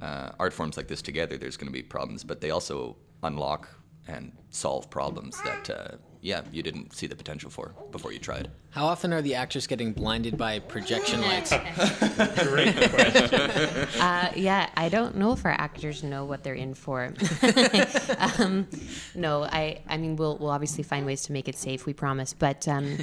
[0.01, 3.69] uh, art forms like this together, there's going to be problems, but they also unlock
[4.07, 8.49] and solve problems that, uh, yeah, you didn't see the potential for before you tried.
[8.71, 11.53] How often are the actors getting blinded by projection lights?
[12.47, 12.75] Great
[14.01, 17.13] Uh, yeah, I don't know if our actors know what they're in for.
[18.39, 18.67] um,
[19.13, 21.85] no, I, I mean, we'll, we'll obviously find ways to make it safe.
[21.85, 22.97] We promise, but, um,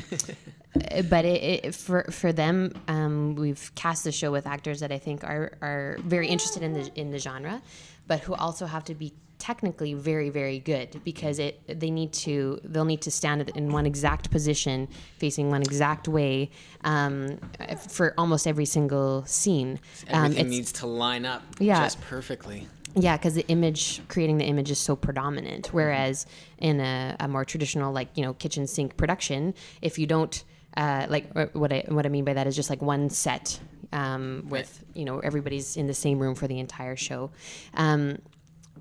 [1.08, 4.98] but it, it, for for them, um, we've cast the show with actors that I
[4.98, 7.62] think are are very interested in the in the genre,
[8.06, 12.60] but who also have to be technically very very good because it they need to
[12.62, 14.86] they'll need to stand in one exact position
[15.18, 16.48] facing one exact way
[16.84, 17.36] um,
[17.88, 21.80] for almost every single scene Um, Everything it's- needs to line up Yeah.
[21.82, 22.68] just perfectly.
[22.94, 25.72] yeah, because the image, creating the image is so predominant.
[25.72, 26.26] Whereas
[26.58, 30.44] in a, a more traditional, like you know, kitchen sink production, if you don't
[30.76, 33.58] uh, like uh, what I what I mean by that is just like one set
[33.92, 37.30] um, with you know everybody's in the same room for the entire show.
[37.74, 38.18] Um,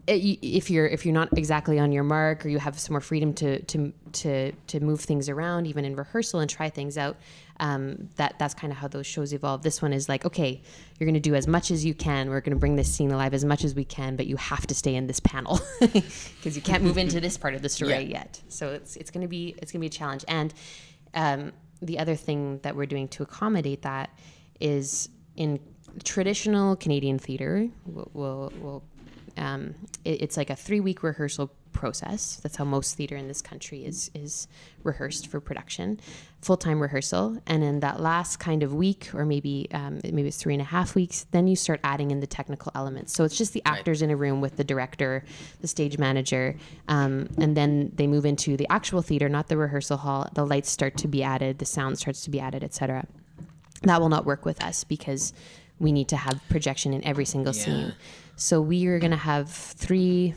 [0.08, 3.34] if you're if you're not exactly on your mark or you have some more freedom
[3.36, 7.18] to to to to move things around even in rehearsal and try things out
[7.60, 9.62] um, that that's kind of how those shows evolve.
[9.62, 10.62] This one is like okay
[11.00, 12.30] you're going to do as much as you can.
[12.30, 14.66] We're going to bring this scene alive as much as we can but you have
[14.68, 17.92] to stay in this panel because you can't move into this part of the story
[17.92, 18.00] Yeah.
[18.00, 18.42] yet.
[18.50, 20.26] So it's it's going to be it's going to be a challenge.
[20.28, 20.54] And
[21.14, 24.10] um, the other thing that we're doing to accommodate that
[24.60, 25.60] is in
[26.04, 28.84] traditional Canadian theater, we'll, we'll, we'll
[29.38, 32.40] um, it, it's like a three week rehearsal process.
[32.44, 34.48] That's how most theater in this country is is
[34.84, 36.00] rehearsed for production,
[36.42, 40.38] full time rehearsal, and in that last kind of week, or maybe um, maybe it's
[40.38, 43.14] three and a half weeks, then you start adding in the technical elements.
[43.14, 45.24] So it's just the actors in a room with the director,
[45.62, 46.56] the stage manager,
[46.88, 50.28] um, and then they move into the actual theater, not the rehearsal hall.
[50.34, 53.06] The lights start to be added, the sound starts to be added, etc
[53.84, 55.34] that will not work with us because
[55.80, 57.64] we need to have projection in every single Yeah.
[57.64, 57.94] scene.
[58.36, 60.34] So we are going to have three,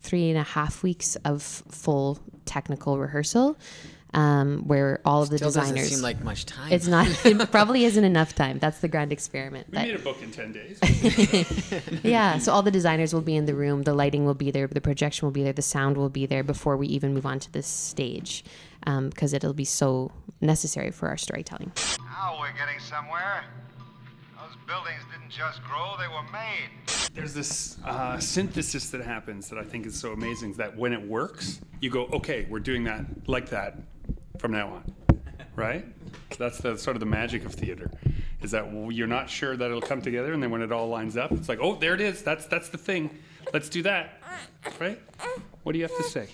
[0.00, 3.58] three and a half weeks of full technical rehearsal,
[4.14, 5.90] um, where all of the Still doesn't designers.
[5.90, 6.72] seem like much time.
[6.72, 7.06] it's not.
[7.26, 8.58] It probably isn't enough time.
[8.58, 9.66] That's the grand experiment.
[9.70, 10.78] We that- made a book in 10 days.
[12.04, 12.38] yeah.
[12.38, 13.82] So all the designers will be in the room.
[13.82, 14.66] The lighting will be there.
[14.66, 15.52] The projection will be there.
[15.52, 18.44] The sound will be there before we even move on to this stage,
[18.84, 21.72] because it'll be so necessary for our storytelling.
[22.00, 23.44] Now we're getting somewhere.
[24.48, 26.70] Those buildings didn't just grow, they were made.
[27.12, 30.54] There's this uh, synthesis that happens that I think is so amazing.
[30.54, 33.76] That when it works, you go, okay, we're doing that like that
[34.38, 34.94] from now on,
[35.56, 35.84] right?
[36.38, 37.90] That's the sort of the magic of theater,
[38.40, 41.18] is that you're not sure that it'll come together, and then when it all lines
[41.18, 42.22] up, it's like, oh, there it is.
[42.22, 43.18] That's that's the thing.
[43.52, 44.22] Let's do that,
[44.80, 44.98] right?
[45.62, 46.28] What do you have to say?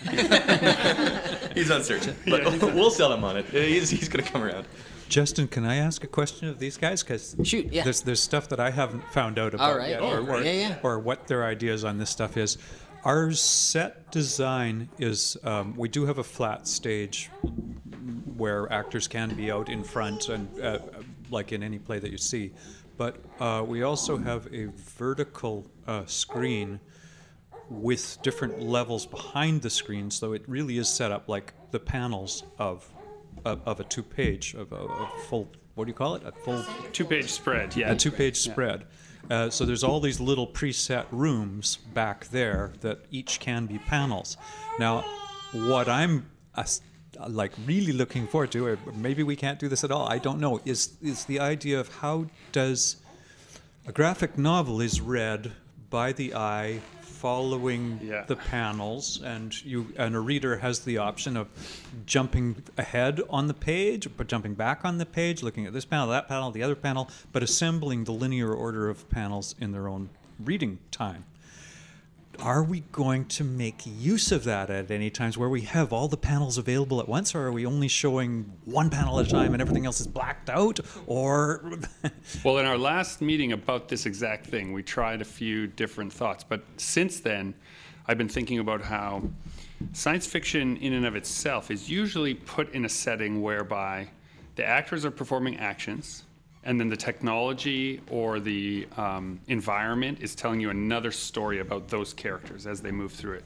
[1.54, 2.44] He's uncertain, but
[2.74, 3.44] we'll sell him on it.
[3.46, 4.66] He's, he's going to come around.
[5.10, 7.02] Justin, can I ask a question of these guys?
[7.02, 7.82] Because Shoot, yeah.
[7.82, 9.90] there's there's stuff that I haven't found out about right.
[9.90, 10.78] yet, or, or, yeah, yeah.
[10.84, 12.58] or what their ideas on this stuff is.
[13.04, 17.28] Our set design is um, we do have a flat stage
[18.36, 20.78] where actors can be out in front and uh,
[21.28, 22.52] like in any play that you see,
[22.96, 26.78] but uh, we also have a vertical uh, screen
[27.68, 32.44] with different levels behind the screen, so it really is set up like the panels
[32.58, 32.88] of
[33.44, 36.32] of, of a two page of a, a full what do you call it a
[36.32, 37.92] full Two page spread, yeah.
[37.92, 38.84] a two page spread.
[39.30, 44.36] Uh, so there's all these little preset rooms back there that each can be panels.
[44.78, 45.04] Now,
[45.52, 46.64] what I'm uh,
[47.28, 50.40] like really looking forward to, or maybe we can't do this at all, I don't
[50.40, 52.96] know, is is the idea of how does
[53.86, 55.52] a graphic novel is read
[55.88, 56.80] by the eye
[57.20, 58.24] following Yeah.
[58.26, 61.48] the panels and you and a reader has the option of
[62.06, 66.06] jumping ahead on the page but jumping back on the page looking at this panel
[66.08, 70.08] that panel the other panel but assembling the linear order of panels in their own
[70.38, 71.24] reading time
[72.42, 76.08] are we going to make use of that at any times where we have all
[76.08, 79.52] the panels available at once or are we only showing one panel at a time
[79.52, 81.72] and everything else is blacked out or
[82.44, 86.44] Well, in our last meeting about this exact thing, we tried a few different thoughts.
[86.44, 87.54] But since then,
[88.06, 89.22] I've been thinking about how
[89.92, 94.08] science fiction, in and of itself, is usually put in a setting whereby
[94.56, 96.24] the actors are performing actions,
[96.64, 102.12] and then the technology or the um, environment is telling you another story about those
[102.12, 103.44] characters as they move through it.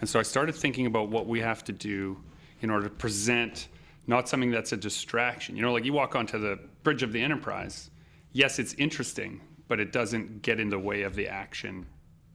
[0.00, 2.20] And so I started thinking about what we have to do
[2.62, 3.68] in order to present
[4.08, 5.56] not something that's a distraction.
[5.56, 7.90] You know, like you walk onto the bridge of the Enterprise,
[8.32, 11.86] yes, it's interesting, but it doesn't get in the way of the action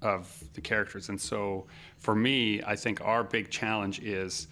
[0.02, 1.10] of the characters.
[1.10, 1.68] And so
[1.98, 4.48] for me, I think our big challenge is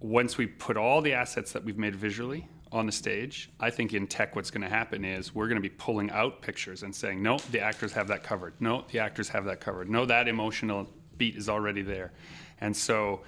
[0.00, 3.94] once we put all the assets that we've made visually on the stage, I think
[3.94, 6.94] in tech what's going to happen is we're going to be pulling out pictures and
[6.94, 8.54] saying, no, the actors have that covered.
[8.60, 9.90] No, the actors have that covered.
[9.90, 12.12] No, that emotional beat is already there.
[12.60, 13.22] And so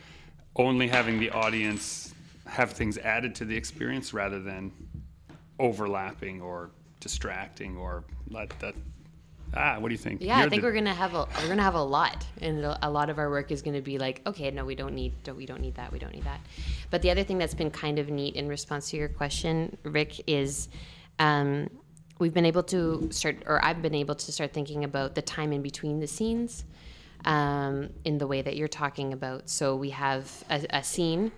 [0.54, 2.14] only having the audience
[2.46, 4.72] have things added to the experience rather than
[5.58, 8.74] overlapping or distracting or let that.
[9.54, 10.22] Ah, what do you think?
[10.22, 12.64] Yeah, I You're think the- we're gonna have a we're gonna have a lot, and
[12.64, 15.12] a a lot of our work is gonna be like, okay, no, we don't need,
[15.24, 16.40] don't, we don't need that, we don't need that.
[16.90, 20.22] But the other thing that's been kind of neat in response to your question, Rick,
[20.26, 20.68] is
[21.18, 21.68] um,
[22.18, 25.52] we've been able to start, or I've been able to start thinking about the time
[25.52, 26.64] in between the scenes,
[27.26, 29.50] um, in the way that you're talking about.
[29.50, 31.30] So we have a, a scene.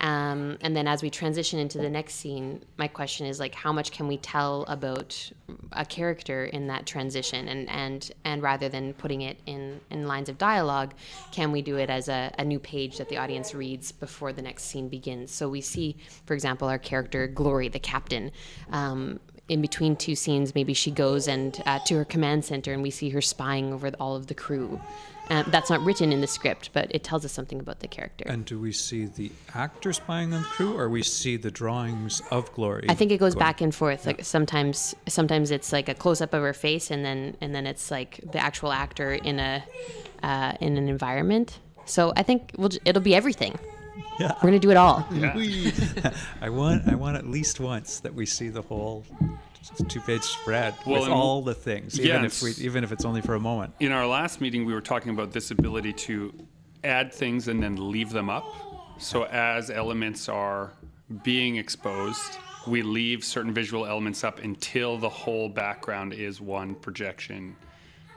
[0.00, 3.72] Um, and then as we transition into the next scene, my question is like, how
[3.72, 5.30] much can we tell about
[5.72, 7.48] a character in that transition?
[7.48, 10.94] And and and rather than putting it in in lines of dialogue,
[11.32, 14.42] can we do it as a, a new page that the audience reads before the
[14.42, 15.30] next scene begins?
[15.30, 18.32] So we see, for example, our character Glory, the captain.
[18.70, 22.82] Um, in between two scenes, maybe she goes and uh, to her command center, and
[22.82, 24.80] we see her spying over all of the crew.
[25.28, 28.24] Um, that's not written in the script, but it tells us something about the character.
[28.28, 32.22] And do we see the actor spying on the crew, or we see the drawings
[32.30, 32.86] of Glory?
[32.88, 34.06] I think it goes going- back and forth.
[34.06, 37.66] Like sometimes, sometimes it's like a close up of her face, and then and then
[37.66, 39.64] it's like the actual actor in a
[40.22, 41.58] uh, in an environment.
[41.86, 43.58] So I think we'll, j- it'll be everything.
[44.18, 44.32] Yeah.
[44.42, 45.06] We're gonna do it all.
[45.12, 45.34] Yeah.
[46.40, 49.04] I want, I want at least once that we see the whole
[49.88, 53.34] two-page spread Well, with all the things, even if we, even if it's only for
[53.34, 53.74] a moment.
[53.80, 56.32] in our last meeting, we were talking about this ability to
[56.84, 58.44] add things and then leave them up.
[58.98, 60.72] So as elements are
[61.22, 67.56] being exposed, we leave certain visual elements up until the whole background is one projection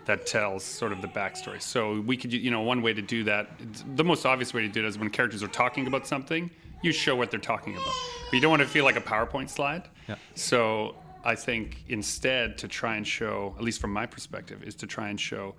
[0.05, 1.61] that tells sort of the backstory.
[1.61, 3.49] So we could, you know, one way to do that,
[3.95, 6.49] the most obvious way to do it is when characters are talking about something,
[6.81, 7.93] you show what they're talking about.
[8.25, 9.83] But you don't want to feel like a PowerPoint slide.
[10.07, 10.15] Yeah.
[10.33, 10.95] So
[11.29, 15.09] I think instead to try and show, at least from my perspective, is to try
[15.09, 15.53] and show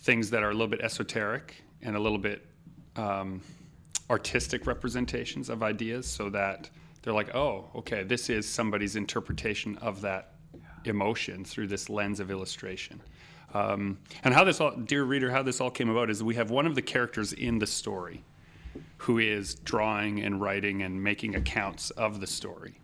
[0.00, 2.44] things that are a little bit esoteric and a little bit
[2.96, 3.40] um,
[4.10, 6.68] artistic representations of ideas so that
[7.00, 10.34] they're like, oh, okay, this is somebody's interpretation of that
[10.84, 13.00] emotion through this lens of illustration.
[13.54, 16.50] Um, and how this all, dear reader, how this all came about is we have
[16.50, 18.26] one of the characters in the story
[18.98, 22.78] who is drawing and writing and making accounts of the story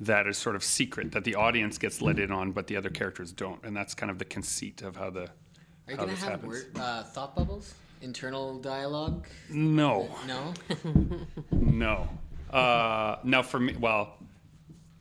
[0.00, 2.90] that is sort of secret that the audience gets let in on, but the other
[2.90, 3.62] characters don't.
[3.64, 5.26] And that's kind of the conceit of how the Are
[5.88, 6.48] you how gonna this have happens.
[6.52, 7.74] word, uh, thought bubbles?
[8.02, 9.26] Internal dialogue?
[9.50, 10.52] No, No.
[11.52, 12.08] no.
[12.50, 14.18] Uh, now for me, well,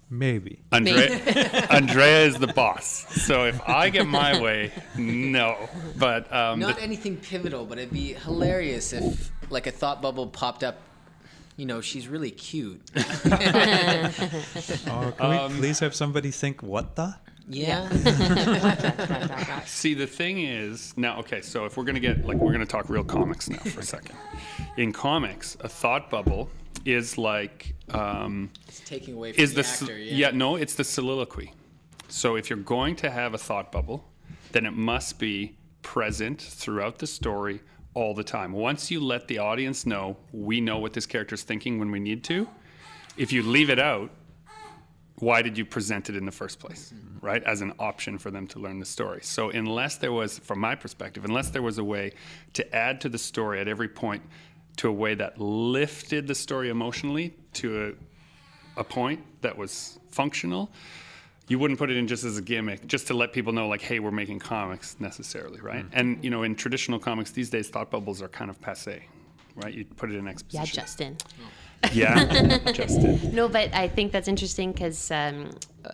[0.09, 0.59] Maybe.
[0.71, 1.09] Andraea,
[1.71, 3.05] Andraea is the boss.
[3.25, 5.57] So if I get my way, no.
[5.97, 10.27] But um, Not the- anything pivotal, but it'd be hilarious if like a thought bubble
[10.27, 10.77] popped up.
[11.55, 12.81] You know, she's really cute.
[12.95, 12.99] Oh,
[15.17, 17.15] can Um, we please have somebody think what the?
[17.49, 17.89] Yeah.
[19.65, 21.19] See, the thing is now.
[21.19, 23.83] Okay, so if we're gonna get like we're gonna talk real comics now for a
[23.83, 24.15] second.
[24.77, 26.49] In comics, a thought bubble
[26.85, 29.93] is like um, It's taking away from is the, the, actor.
[29.97, 30.31] s- Yeah.
[30.31, 31.53] no, it's the soliloquy.
[32.07, 34.05] So if you're going to have a thought bubble,
[34.53, 37.59] then it must be present throughout the story
[37.93, 38.51] all the time.
[38.51, 42.23] Once you let the audience know we know what this character's thinking when we need
[42.25, 42.47] to,
[43.17, 44.09] if you leave it out,
[45.17, 47.43] why did you present it in the first place, right?
[47.43, 49.19] As an option for them to learn the story.
[49.21, 52.13] So, unless there was, from my perspective, unless there was a way
[52.53, 54.23] to add to the story at every point
[54.77, 57.95] to a way that lifted the story emotionally to
[58.75, 60.71] a, a point that was functional,
[61.47, 63.81] you wouldn't put it in just as a gimmick, just to let people know, like,
[63.81, 65.85] hey, we're making comics necessarily, right?
[65.91, 69.03] And, you know, in traditional comics these days, thought bubbles are kind of passe,
[69.55, 69.73] right?
[69.73, 70.65] You put it in exposition.
[70.65, 71.17] Yeah, Justin.
[71.91, 73.35] Yeah, Justin.
[73.35, 75.49] No, but I think that's interesting because um,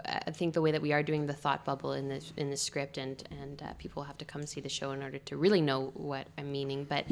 [0.05, 2.57] I think the way that we are doing the thought bubble in the in the
[2.57, 5.61] script, and and uh, people have to come see the show in order to really
[5.61, 6.85] know what I'm meaning.
[6.87, 7.05] But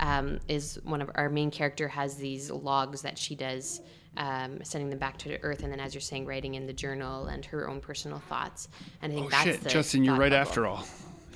[0.00, 3.80] um, is one of our main character has these logs that she does.
[4.16, 6.72] Um, sending them back to the Earth, and then, as you're saying, writing in the
[6.72, 8.68] journal and her own personal thoughts.
[9.02, 10.36] And I think Oh that's shit, the Justin, you're right bubble.
[10.48, 10.84] after all.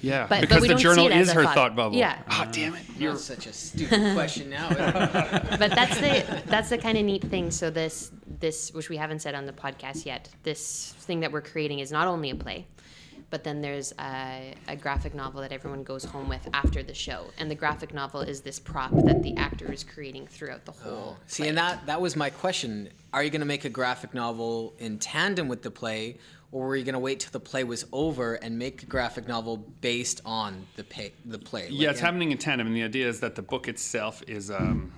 [0.01, 1.97] Yeah, But- but because we the journal is her thought- thought bubble.
[1.97, 2.19] Yeah.
[2.31, 2.83] Oh, damn it.
[2.97, 4.69] You're That's such a stupid question now.
[5.59, 7.51] but that's the that's the kind of neat thing.
[7.51, 10.29] So this this which we haven't said on the podcast yet.
[10.45, 12.65] This thing that we're creating is not only a play,
[13.31, 17.27] but then there's a, a graphic novel that everyone goes home with after the show,
[17.39, 21.17] and the graphic novel is this prop that the actor is creating throughout the whole.
[21.27, 21.49] See, play.
[21.51, 22.89] and that that was my question.
[23.13, 26.19] Are you going to make a graphic novel in tandem with the play,
[26.53, 29.29] or were you going to wait till the play was over and make a graphic
[29.29, 31.69] novel based on the pay, the play?
[31.71, 34.23] Yeah, Like, it's in- happening in tandem, and the idea is that the book itself
[34.27, 34.91] is um,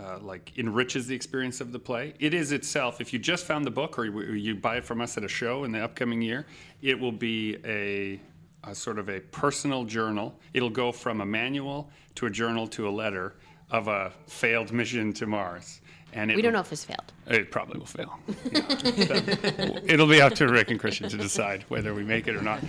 [0.00, 2.14] uh, like enriches the experience of the play.
[2.18, 3.00] It is itself.
[3.00, 5.28] If you just found the book, or you, you buy it from us at a
[5.28, 6.46] show in the upcoming year,
[6.80, 8.20] it will be a,
[8.64, 10.38] a sort of a personal journal.
[10.54, 13.34] It'll go from a manual to a journal to a letter
[13.70, 15.80] of a failed mission to Mars.
[16.12, 17.12] And it we don't know if it's failed.
[17.28, 18.18] It probably will fail.
[19.84, 22.60] It'll be up to Rick and Kristian to decide whether we make it or not.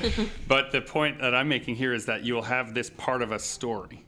[0.48, 3.40] But the point that I'm making here is that you'll have this part of a
[3.40, 4.06] story.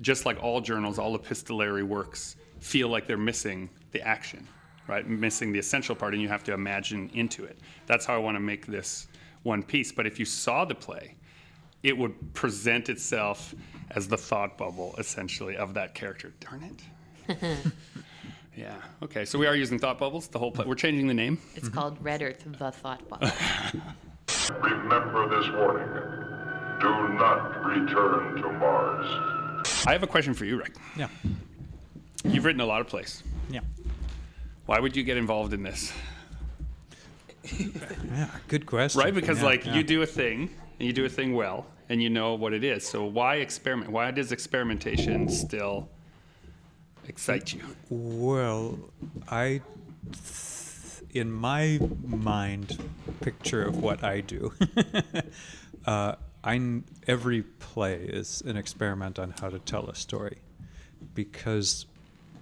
[0.00, 4.46] Just like all journals, all epistolary works feel like they're missing the action,
[4.86, 5.06] right?
[5.06, 7.58] Missing the essential part, and you have to imagine into it.
[7.86, 9.06] That's how I want to make this
[9.42, 9.92] one piece.
[9.92, 11.14] But if you saw the play,
[11.82, 13.54] it would present itself
[13.90, 16.32] as the thought bubble, essentially, of that character.
[16.40, 16.76] Darn
[17.28, 17.66] it.
[18.58, 18.74] Yeah.
[19.04, 19.24] Okay.
[19.24, 20.26] So we are using thought bubbles.
[20.26, 20.66] The whole play.
[20.66, 21.38] We're changing the name.
[21.54, 21.78] It's mm-hmm.
[21.78, 23.30] called Red Earth: The Thought Bubble.
[24.60, 25.88] Remember this warning.
[26.80, 29.06] Do not return to Mars.
[29.86, 30.74] I have a question for you, Rick.
[30.96, 31.08] Yeah.
[32.24, 33.22] You've written a lot of plays.
[33.50, 33.60] Yeah.
[34.66, 35.92] Why would you get involved in this?
[37.50, 38.28] Yeah.
[38.48, 39.00] Good question.
[39.00, 39.14] Right?
[39.14, 39.76] Because Yeah, like yeah.
[39.76, 42.62] you do a thing and you do a thing well and you know what it
[42.62, 42.86] is.
[42.86, 43.90] So why experiment?
[43.90, 45.88] Why does experimentation still
[47.06, 47.62] excite you?
[47.88, 48.78] Well,
[49.28, 49.62] I,
[51.10, 52.78] in my mind,
[53.22, 54.52] picture of what I do,
[55.86, 60.38] uh, I every play is an experiment on how to tell a story,
[61.14, 61.86] because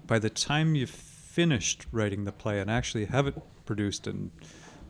[0.07, 3.34] by the time you've finished writing the play and actually have it
[3.64, 4.30] produced and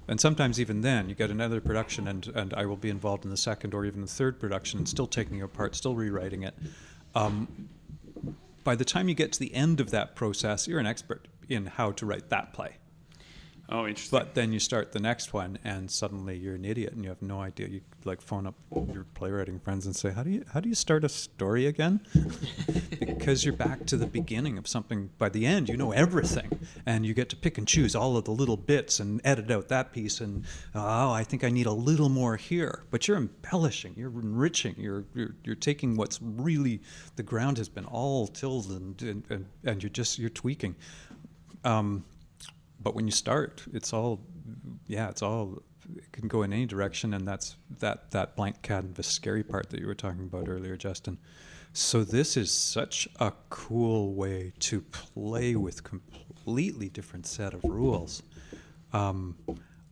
[0.08, 3.30] and sometimes even then you get another production and, and I will be involved in
[3.30, 6.54] the second or even the third production and still taking it apart, still rewriting it.
[7.16, 7.68] Um,
[8.62, 11.66] by the time you get to the end of that process, you're an expert in
[11.66, 12.76] how to write that play.
[13.68, 14.16] Oh, interesting.
[14.16, 17.20] But then you start the next one, and suddenly you're an idiot, and you have
[17.20, 17.66] no idea.
[17.66, 18.54] You like phone up
[18.92, 22.00] your playwriting friends and say, "How do you how do you start a story again?"
[23.00, 25.10] because you're back to the beginning of something.
[25.18, 28.24] By the end, you know everything, and you get to pick and choose all of
[28.24, 30.20] the little bits and edit out that piece.
[30.20, 30.44] And
[30.74, 32.84] oh, I think I need a little more here.
[32.92, 36.82] But you're embellishing, you're enriching, you're you're, you're taking what's really
[37.16, 40.76] the ground has been all tilled, and and, and, and you're just you're tweaking.
[41.64, 42.04] Um,
[42.87, 44.20] but when you start, it's all,
[44.87, 45.61] yeah, it's all,
[45.97, 49.80] it can go in any direction, and that's that that blank canvas scary part that
[49.80, 51.18] you were talking about earlier, Justin.
[51.72, 58.22] So this is such a cool way to play with completely different set of rules.
[58.93, 59.37] Um,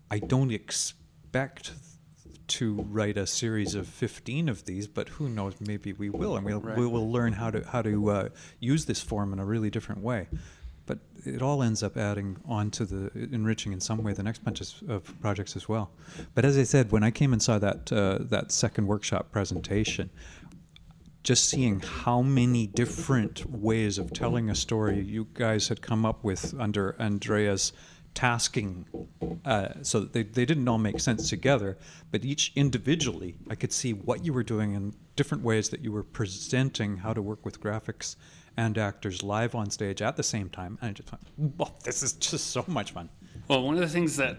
[0.09, 1.72] I don't expect
[2.47, 5.55] to write a series of 15 of these, but who knows?
[5.59, 8.28] Maybe we will, and we'll we will learn how to how to uh,
[8.61, 10.28] use this form in a really different way.
[10.87, 14.45] But it all ends up adding on to the enriching in some way the next
[14.45, 15.91] bunch of, projects as well.
[16.35, 20.11] But as I said, when I came and saw that uh, that second workshop presentation,
[21.22, 26.22] just seeing how many different ways of telling a story you guys had come up
[26.22, 27.72] with under Andraea's
[28.14, 28.87] tasking
[29.45, 31.76] uh, so they, they didn't all make sense together
[32.12, 35.91] but each individually i could see what you were doing in different ways that you
[35.91, 38.14] were presenting how to work with graphics
[38.57, 41.20] and actors live on stage at the same time and i just thought
[41.59, 43.09] well, this is just so much fun
[43.48, 44.38] Well, one of the things that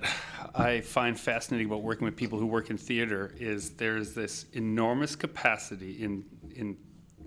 [0.55, 5.15] I find fascinating about working with people who work in theater is there's this enormous
[5.15, 6.23] capacity in
[6.55, 6.77] in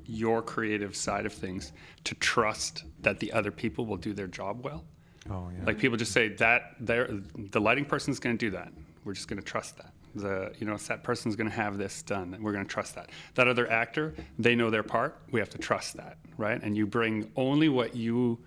[0.07, 1.73] your creative side of things
[2.05, 4.83] to trust that the other people will do their job well.
[5.31, 8.73] oh yeah Like people just say that the lighting person's going to do that.
[9.05, 9.93] We're just going to trust that.
[10.15, 12.37] The you know set person's going to have this done.
[12.41, 13.11] We're going to trust that.
[13.35, 15.21] That other actor, they know their part.
[15.31, 16.61] We have to trust that, right?
[16.63, 18.39] And you bring only what you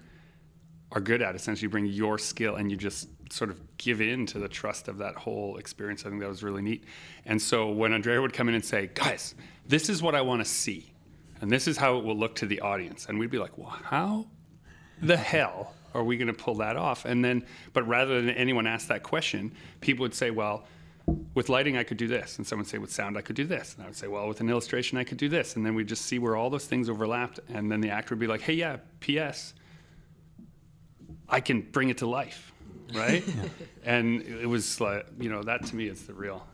[0.92, 1.36] are good at.
[1.36, 4.88] Essentially, you bring your skill and you just sort of give in to the trust
[4.88, 6.06] of that whole experience.
[6.06, 6.84] I think that was really neat.
[7.26, 9.36] And so when Andraea would come in and say, "Guys,
[9.68, 10.92] this is what I want to see,
[11.40, 13.70] and this is how it will look to the audience," and we'd be like, "Well,
[13.70, 14.28] how
[15.02, 17.06] the hell are we going to pull that off?
[17.06, 19.52] And then, but rather than anyone ask that question,
[19.82, 20.66] people would say, well,
[21.34, 22.38] with lighting, I could do this.
[22.38, 23.76] And someone would say, with sound, I could do this.
[23.76, 25.56] And I would say, well, with an illustration, I could do this.
[25.56, 27.40] And then we'd just see where all those things overlapped.
[27.50, 29.54] And then the actor would be like, hey, yeah, P.S.,
[31.30, 32.52] I can bring it to life,
[32.94, 33.24] right?
[33.84, 36.46] And it was like, you know, that to me is the real.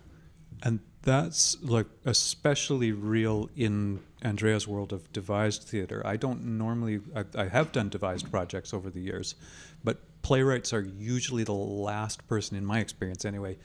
[0.64, 6.02] And that's like especially real in Andraea's world of devised theater.
[6.06, 9.36] I don't normally, I, I have done devised projects over the years,
[9.84, 13.58] but playwrights are usually the last person, in my experience anyway,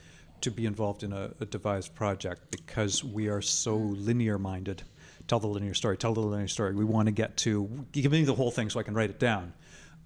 [0.43, 4.83] to be involved in a, a devised project because we are so linear minded.
[5.27, 6.73] Tell the linear story, tell the linear story.
[6.73, 9.19] We want to get to, give me the whole thing so I can write it
[9.19, 9.53] down.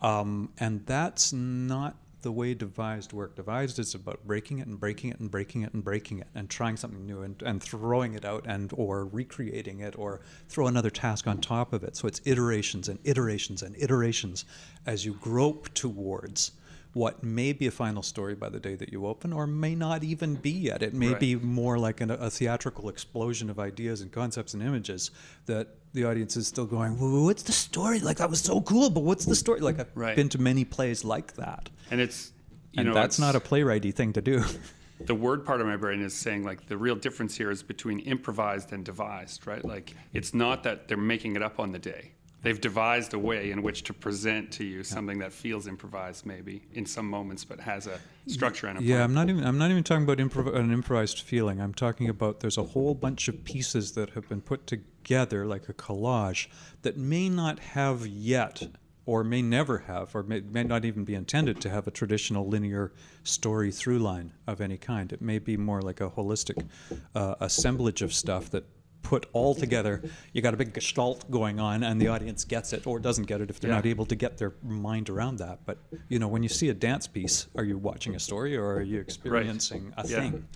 [0.01, 3.35] Um, and that's not the way devised work.
[3.35, 6.49] Devised is about breaking it and breaking it and breaking it and breaking it and
[6.49, 10.89] trying something new and, and throwing it out and or recreating it or throw another
[10.89, 11.95] task on top of it.
[11.95, 14.45] So it's iterations and iterations and iterations
[14.85, 16.51] as you grope towards
[16.93, 20.03] what may be a final story by the day that you open or may not
[20.03, 20.81] even be yet.
[20.81, 21.19] It may Right.
[21.19, 25.11] be more like an, a theatrical explosion of ideas and concepts and images
[25.45, 27.99] that the audience is still going, "Whoa, what's the story?
[27.99, 29.59] Like that was so cool, but what's the story?
[29.59, 30.15] Like I've Right.
[30.15, 31.69] been to many plays like that.
[31.91, 32.31] And it's,
[32.71, 34.43] you and know, that's it's- not a playwrighty thing to do.
[35.05, 37.99] the word part of my brain is saying like the real difference here is between
[37.99, 39.63] improvised and devised, right?
[39.63, 42.11] Like it's not that they're making it up on the day.
[42.43, 46.61] They've devised a way in which to present to you something that feels improvised, maybe
[46.73, 49.03] in some moments, but has a structure and a Yeah.
[49.03, 49.43] I'm not even.
[49.43, 51.59] I'm not even talking about improv- an improvised feeling.
[51.59, 55.67] I'm talking about there's a whole bunch of pieces that have been put together like
[55.67, 56.47] a collage
[56.83, 58.67] that may not have yet,
[59.07, 62.47] or may never have, or may, may not even be intended to have a traditional
[62.47, 62.91] linear
[63.23, 65.11] story through line of any kind.
[65.11, 66.67] It may be more like a holistic
[67.15, 68.65] uh, assemblage of stuff that
[69.04, 70.02] put all together.
[70.34, 73.39] You got a big gestalt going on, and the audience gets it or doesn't get
[73.41, 73.78] it if they're Yeah.
[73.78, 75.66] not able to get their mind around that.
[75.66, 75.78] But
[76.10, 78.82] you know, when you see a dance piece, are you watching a story or are
[78.82, 80.22] you experiencing a Yeah.
[80.22, 80.48] thing?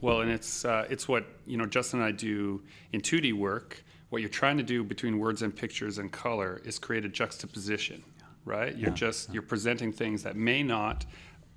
[0.00, 1.66] Well, and it's uh, it's what you know.
[1.66, 2.62] Justin and I do
[2.92, 3.84] in 2D work.
[4.10, 8.02] What you're trying to do between words and pictures and color is create a juxtaposition,
[8.44, 8.76] right?
[8.76, 11.06] You're just you're presenting things that may not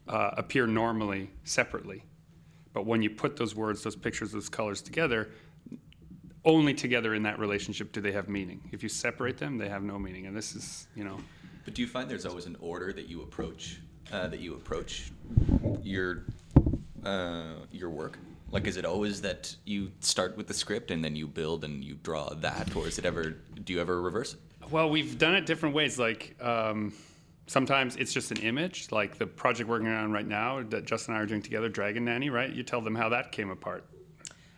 [0.07, 2.03] uh, appear normally separately,
[2.73, 5.29] but when you put those words, those pictures, those colors together,
[6.45, 8.61] only together in that relationship do they have meaning.
[8.71, 10.27] If you separate them, they have no meaning.
[10.27, 11.17] And this is you know.
[11.65, 13.79] But do you find there's always an order that you approach
[14.11, 15.11] uh, that you approach
[15.81, 16.23] your
[17.03, 18.19] uh, your work?
[18.51, 21.83] Like, is it always that you start with the script and then you build and
[21.83, 23.31] you draw that, or is it ever?
[23.63, 24.39] Do you ever reverse it?
[24.71, 25.99] Well, we've done it different ways.
[25.99, 26.93] Like um,
[27.47, 31.13] sometimes it's just an image, like the project we're working on right now that Justin
[31.13, 32.29] and I are doing together, Dragon Nanny.
[32.29, 32.51] Right?
[32.51, 33.85] You tell them how that came apart.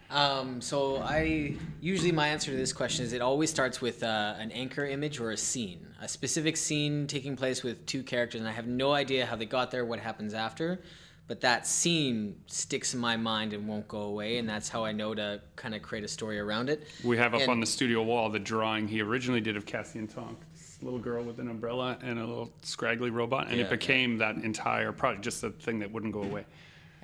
[0.09, 4.35] Um, so I usually my answer to this question is it always starts with uh,
[4.39, 8.47] an anchor image or a scene, a specific scene taking place with two characters, and
[8.47, 10.81] I have no idea how they got there, what happens after,
[11.27, 14.93] but that scene sticks in my mind and won't go away, and that's how I
[14.93, 16.87] know to kind of create a story around it.
[17.03, 19.99] We have up And- on the studio wall the drawing he originally did of Cassie
[19.99, 23.65] and Tonk, this little girl with an umbrella and a little scraggly robot, and Yeah,
[23.65, 26.45] it became that entire project, just a thing that wouldn't go away.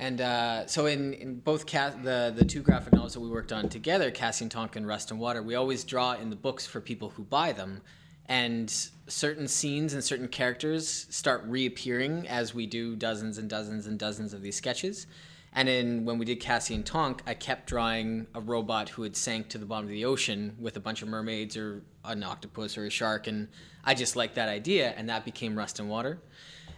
[0.04, 3.70] And uh, so in, in both the the two graphic novels that we worked on
[3.70, 6.82] together, Cassie and Tonk and Rust and Water, we always draw in the books for
[6.82, 7.82] people who buy them,
[8.28, 8.70] and
[9.08, 14.34] certain scenes and certain characters start reappearing as we do dozens and dozens and dozens
[14.34, 15.08] of these sketches.
[15.54, 19.48] And when we did Cassie and Tonk, I kept drawing a robot who had sank
[19.50, 22.86] to the bottom of the ocean with a bunch of mermaids or an octopus or
[22.86, 23.48] a shark, and
[23.86, 26.20] I just liked that idea, and that became Rust and Water.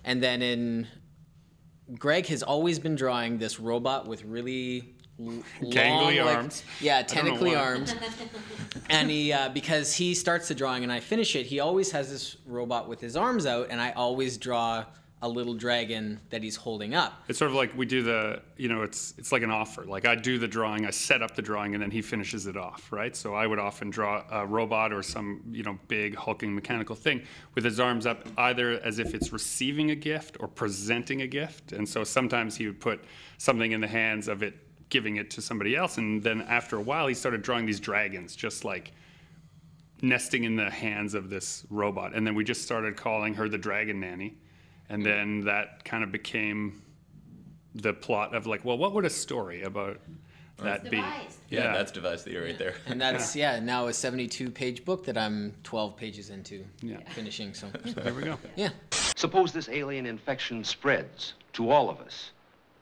[0.04, 0.88] And then in
[2.00, 7.56] Greg has always been drawing this robot with really l- Gangly long, like- yeah, tentacly
[7.56, 7.94] arms.
[8.90, 12.10] and he, uh, because he starts the drawing and I finish it, he always has
[12.10, 14.86] this robot with his arms out, and I always draw
[15.22, 17.24] a little dragon that he's holding up.
[17.28, 19.86] It's sort of like we do the, you know, it's it's like an offer.
[19.86, 22.58] Like I do the drawing, I set up the drawing, and then he finishes it
[22.58, 23.16] off, right?
[23.16, 27.24] So I would often draw a robot or some, you know, big hulking mechanical thing
[27.56, 31.72] with his arms up, either as if it's receiving a gift or presenting a gift.
[31.72, 33.04] And so sometimes he would put
[33.38, 34.56] something in the hands of it,
[34.90, 38.36] giving it to somebody else, and then after a while, he started drawing these dragons,
[38.36, 38.92] just like
[40.02, 42.14] nesting in the hands of this robot.
[42.14, 44.36] And then we just started calling her the Dragon Nanny.
[44.90, 46.82] And then that kind of became
[47.74, 50.00] the plot of like, well, what would a story about
[50.58, 51.04] that be?
[51.50, 52.76] Yeah, that's device theater right there.
[52.86, 56.98] And that's yeah, now a 72 page book that I'm 12 pages into Yeah.
[57.10, 57.54] finishing.
[57.54, 58.38] So There we go.
[58.56, 58.70] yeah.
[59.16, 62.32] Suppose this alien infection spreads to all of us.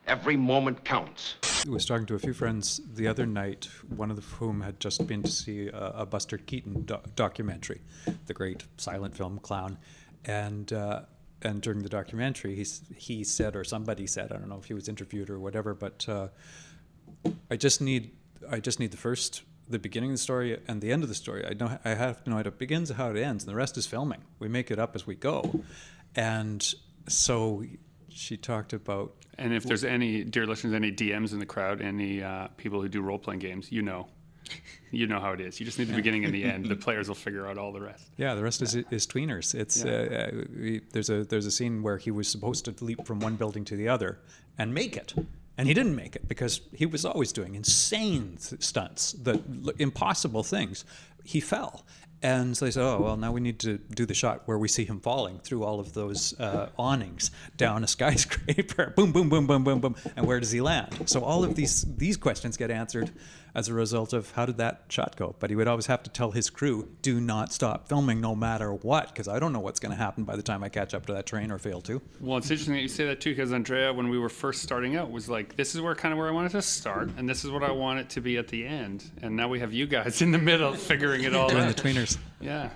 [0.06, 1.36] Every moment counts.
[1.66, 5.08] I was talking to a few friends the other night, one of whom had just
[5.08, 7.80] been to see a, a Buster Keaton do- documentary,
[8.26, 9.78] the great silent film clown,
[10.26, 11.04] and uh,
[11.44, 12.66] and during the documentary, he
[12.96, 16.08] he said or somebody said, I don't know if he was interviewed or whatever, but
[16.08, 16.28] uh,
[17.52, 18.12] I just need
[18.50, 21.16] I just need the first the beginning of the story and the end of the
[21.16, 21.46] story.
[21.46, 23.78] I know I have to know how it begins how it ends, and the rest
[23.78, 24.24] is filming.
[24.40, 25.64] We make it up as we go,
[26.16, 26.74] and
[27.08, 27.64] so
[28.10, 32.22] she talked about And if there's any, dear listeners, any DMs in the crowd, any
[32.22, 34.08] uh, people who do role playing games, you know.
[34.94, 35.60] You know how it is.
[35.60, 36.66] You just need the beginning and the end.
[36.66, 38.12] The players will figure out all the rest.
[38.18, 39.56] Yeah, the rest is is tweeners.
[39.56, 43.06] It's uh, uh, we, there's a there's a scene where he was supposed to leap
[43.06, 44.20] from one building to the other
[44.60, 45.16] and make it,
[45.58, 49.42] and he didn't make it because he was always doing insane th- stunts, the
[49.80, 50.86] impossible things.
[51.24, 51.86] He fell,
[52.22, 54.68] and so they said, "Oh well, now we need to do the shot where we
[54.68, 58.94] see him falling through all of those uh, awnings down a skyscraper.
[58.96, 61.84] boom, boom, boom, boom, boom, boom, and where does he land?" So all of these
[61.98, 63.10] these questions get answered
[63.56, 65.36] as a result of how did that shot go.
[65.40, 68.74] But he would always have to tell his crew, "Do not stop filming, no matter
[68.74, 71.06] what, because I don't know what's going to happen by the time I catch up
[71.06, 73.52] to that train or fail to." Well, it's interesting that you say that too, because
[73.52, 76.28] Andraea, when we were first starting out, was like, "This is where kind of where
[76.28, 78.66] I wanted to start, and this is what I want it to be at the
[78.66, 81.76] end." And now we have you guys in the middle, figuring it all Doing out.
[81.76, 82.18] the tweeners.
[82.42, 82.70] Yeah,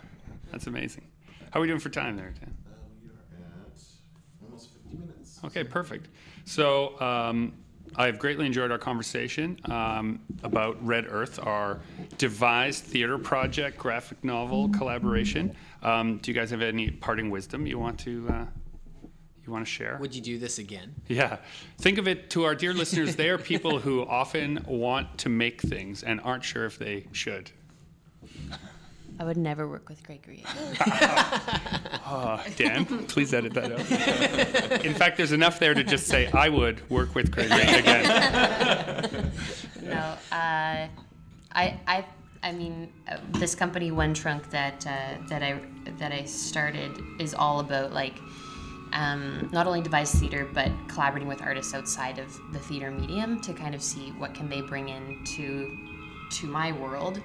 [0.52, 1.06] that's amazing.
[1.52, 2.54] How are we doing for time there, Dan?
[2.68, 2.74] Uh,
[3.04, 5.40] we are at almost 50 minutes.
[5.46, 6.10] Okay, perfect.
[6.46, 7.54] So um,
[7.96, 11.80] I've greatly enjoyed our conversation um, about Red Earth, our
[12.18, 15.56] devised theater project, graphic novel collaboration.
[15.82, 18.46] Um, do you guys have any parting wisdom you want to uh,
[19.48, 19.98] you want to share?
[20.00, 20.94] Would you do this again?
[21.08, 21.38] Yeah.
[21.80, 25.62] Think of it to our dear listeners, they are people who often want to make
[25.62, 27.52] things and aren't sure if they should.
[29.20, 30.43] I would never work with Gregory.
[32.07, 34.86] Uh, Dan, please edit that out.
[34.86, 39.34] In fact, there's enough there to just say, I would work with Gregory again.
[39.84, 40.88] no, uh,
[41.51, 42.05] I, I,
[42.43, 45.59] I mean, uh, this company One Trunk that uh, that I
[45.97, 48.15] that I started is all about like
[48.93, 53.53] um, not only devised theater but collaborating with artists outside of the theater medium to
[53.53, 55.78] kind of see what can they bring in to
[56.39, 57.22] to my world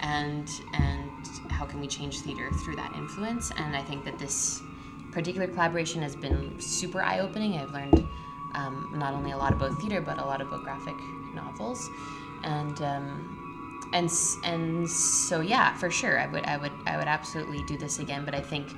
[0.00, 1.10] and and
[1.50, 3.50] how can we change theater through that influence?
[3.56, 4.60] And I think that this
[5.12, 7.58] particular collaboration has been super eye-opening.
[7.58, 8.06] I've learned
[8.54, 10.96] um, not only a lot about theater but a lot about graphic
[11.34, 11.88] novels.
[12.44, 14.10] And um, and
[14.44, 18.24] and so yeah for sure I would I would I would absolutely do this again.
[18.24, 18.68] But I think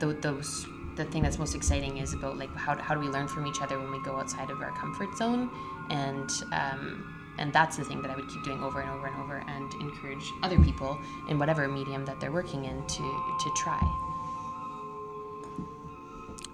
[0.00, 0.66] th- those
[0.96, 3.62] the thing that's most exciting is about like how, how do we learn from each
[3.62, 5.50] other when we go outside of our comfort zone?
[5.90, 9.16] And um, and that's the thing that I would keep doing over and over and
[9.22, 13.80] over and encourage other people in whatever medium that they're working in to to try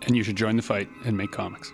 [0.02, 1.72] And you should join the fight and make comics.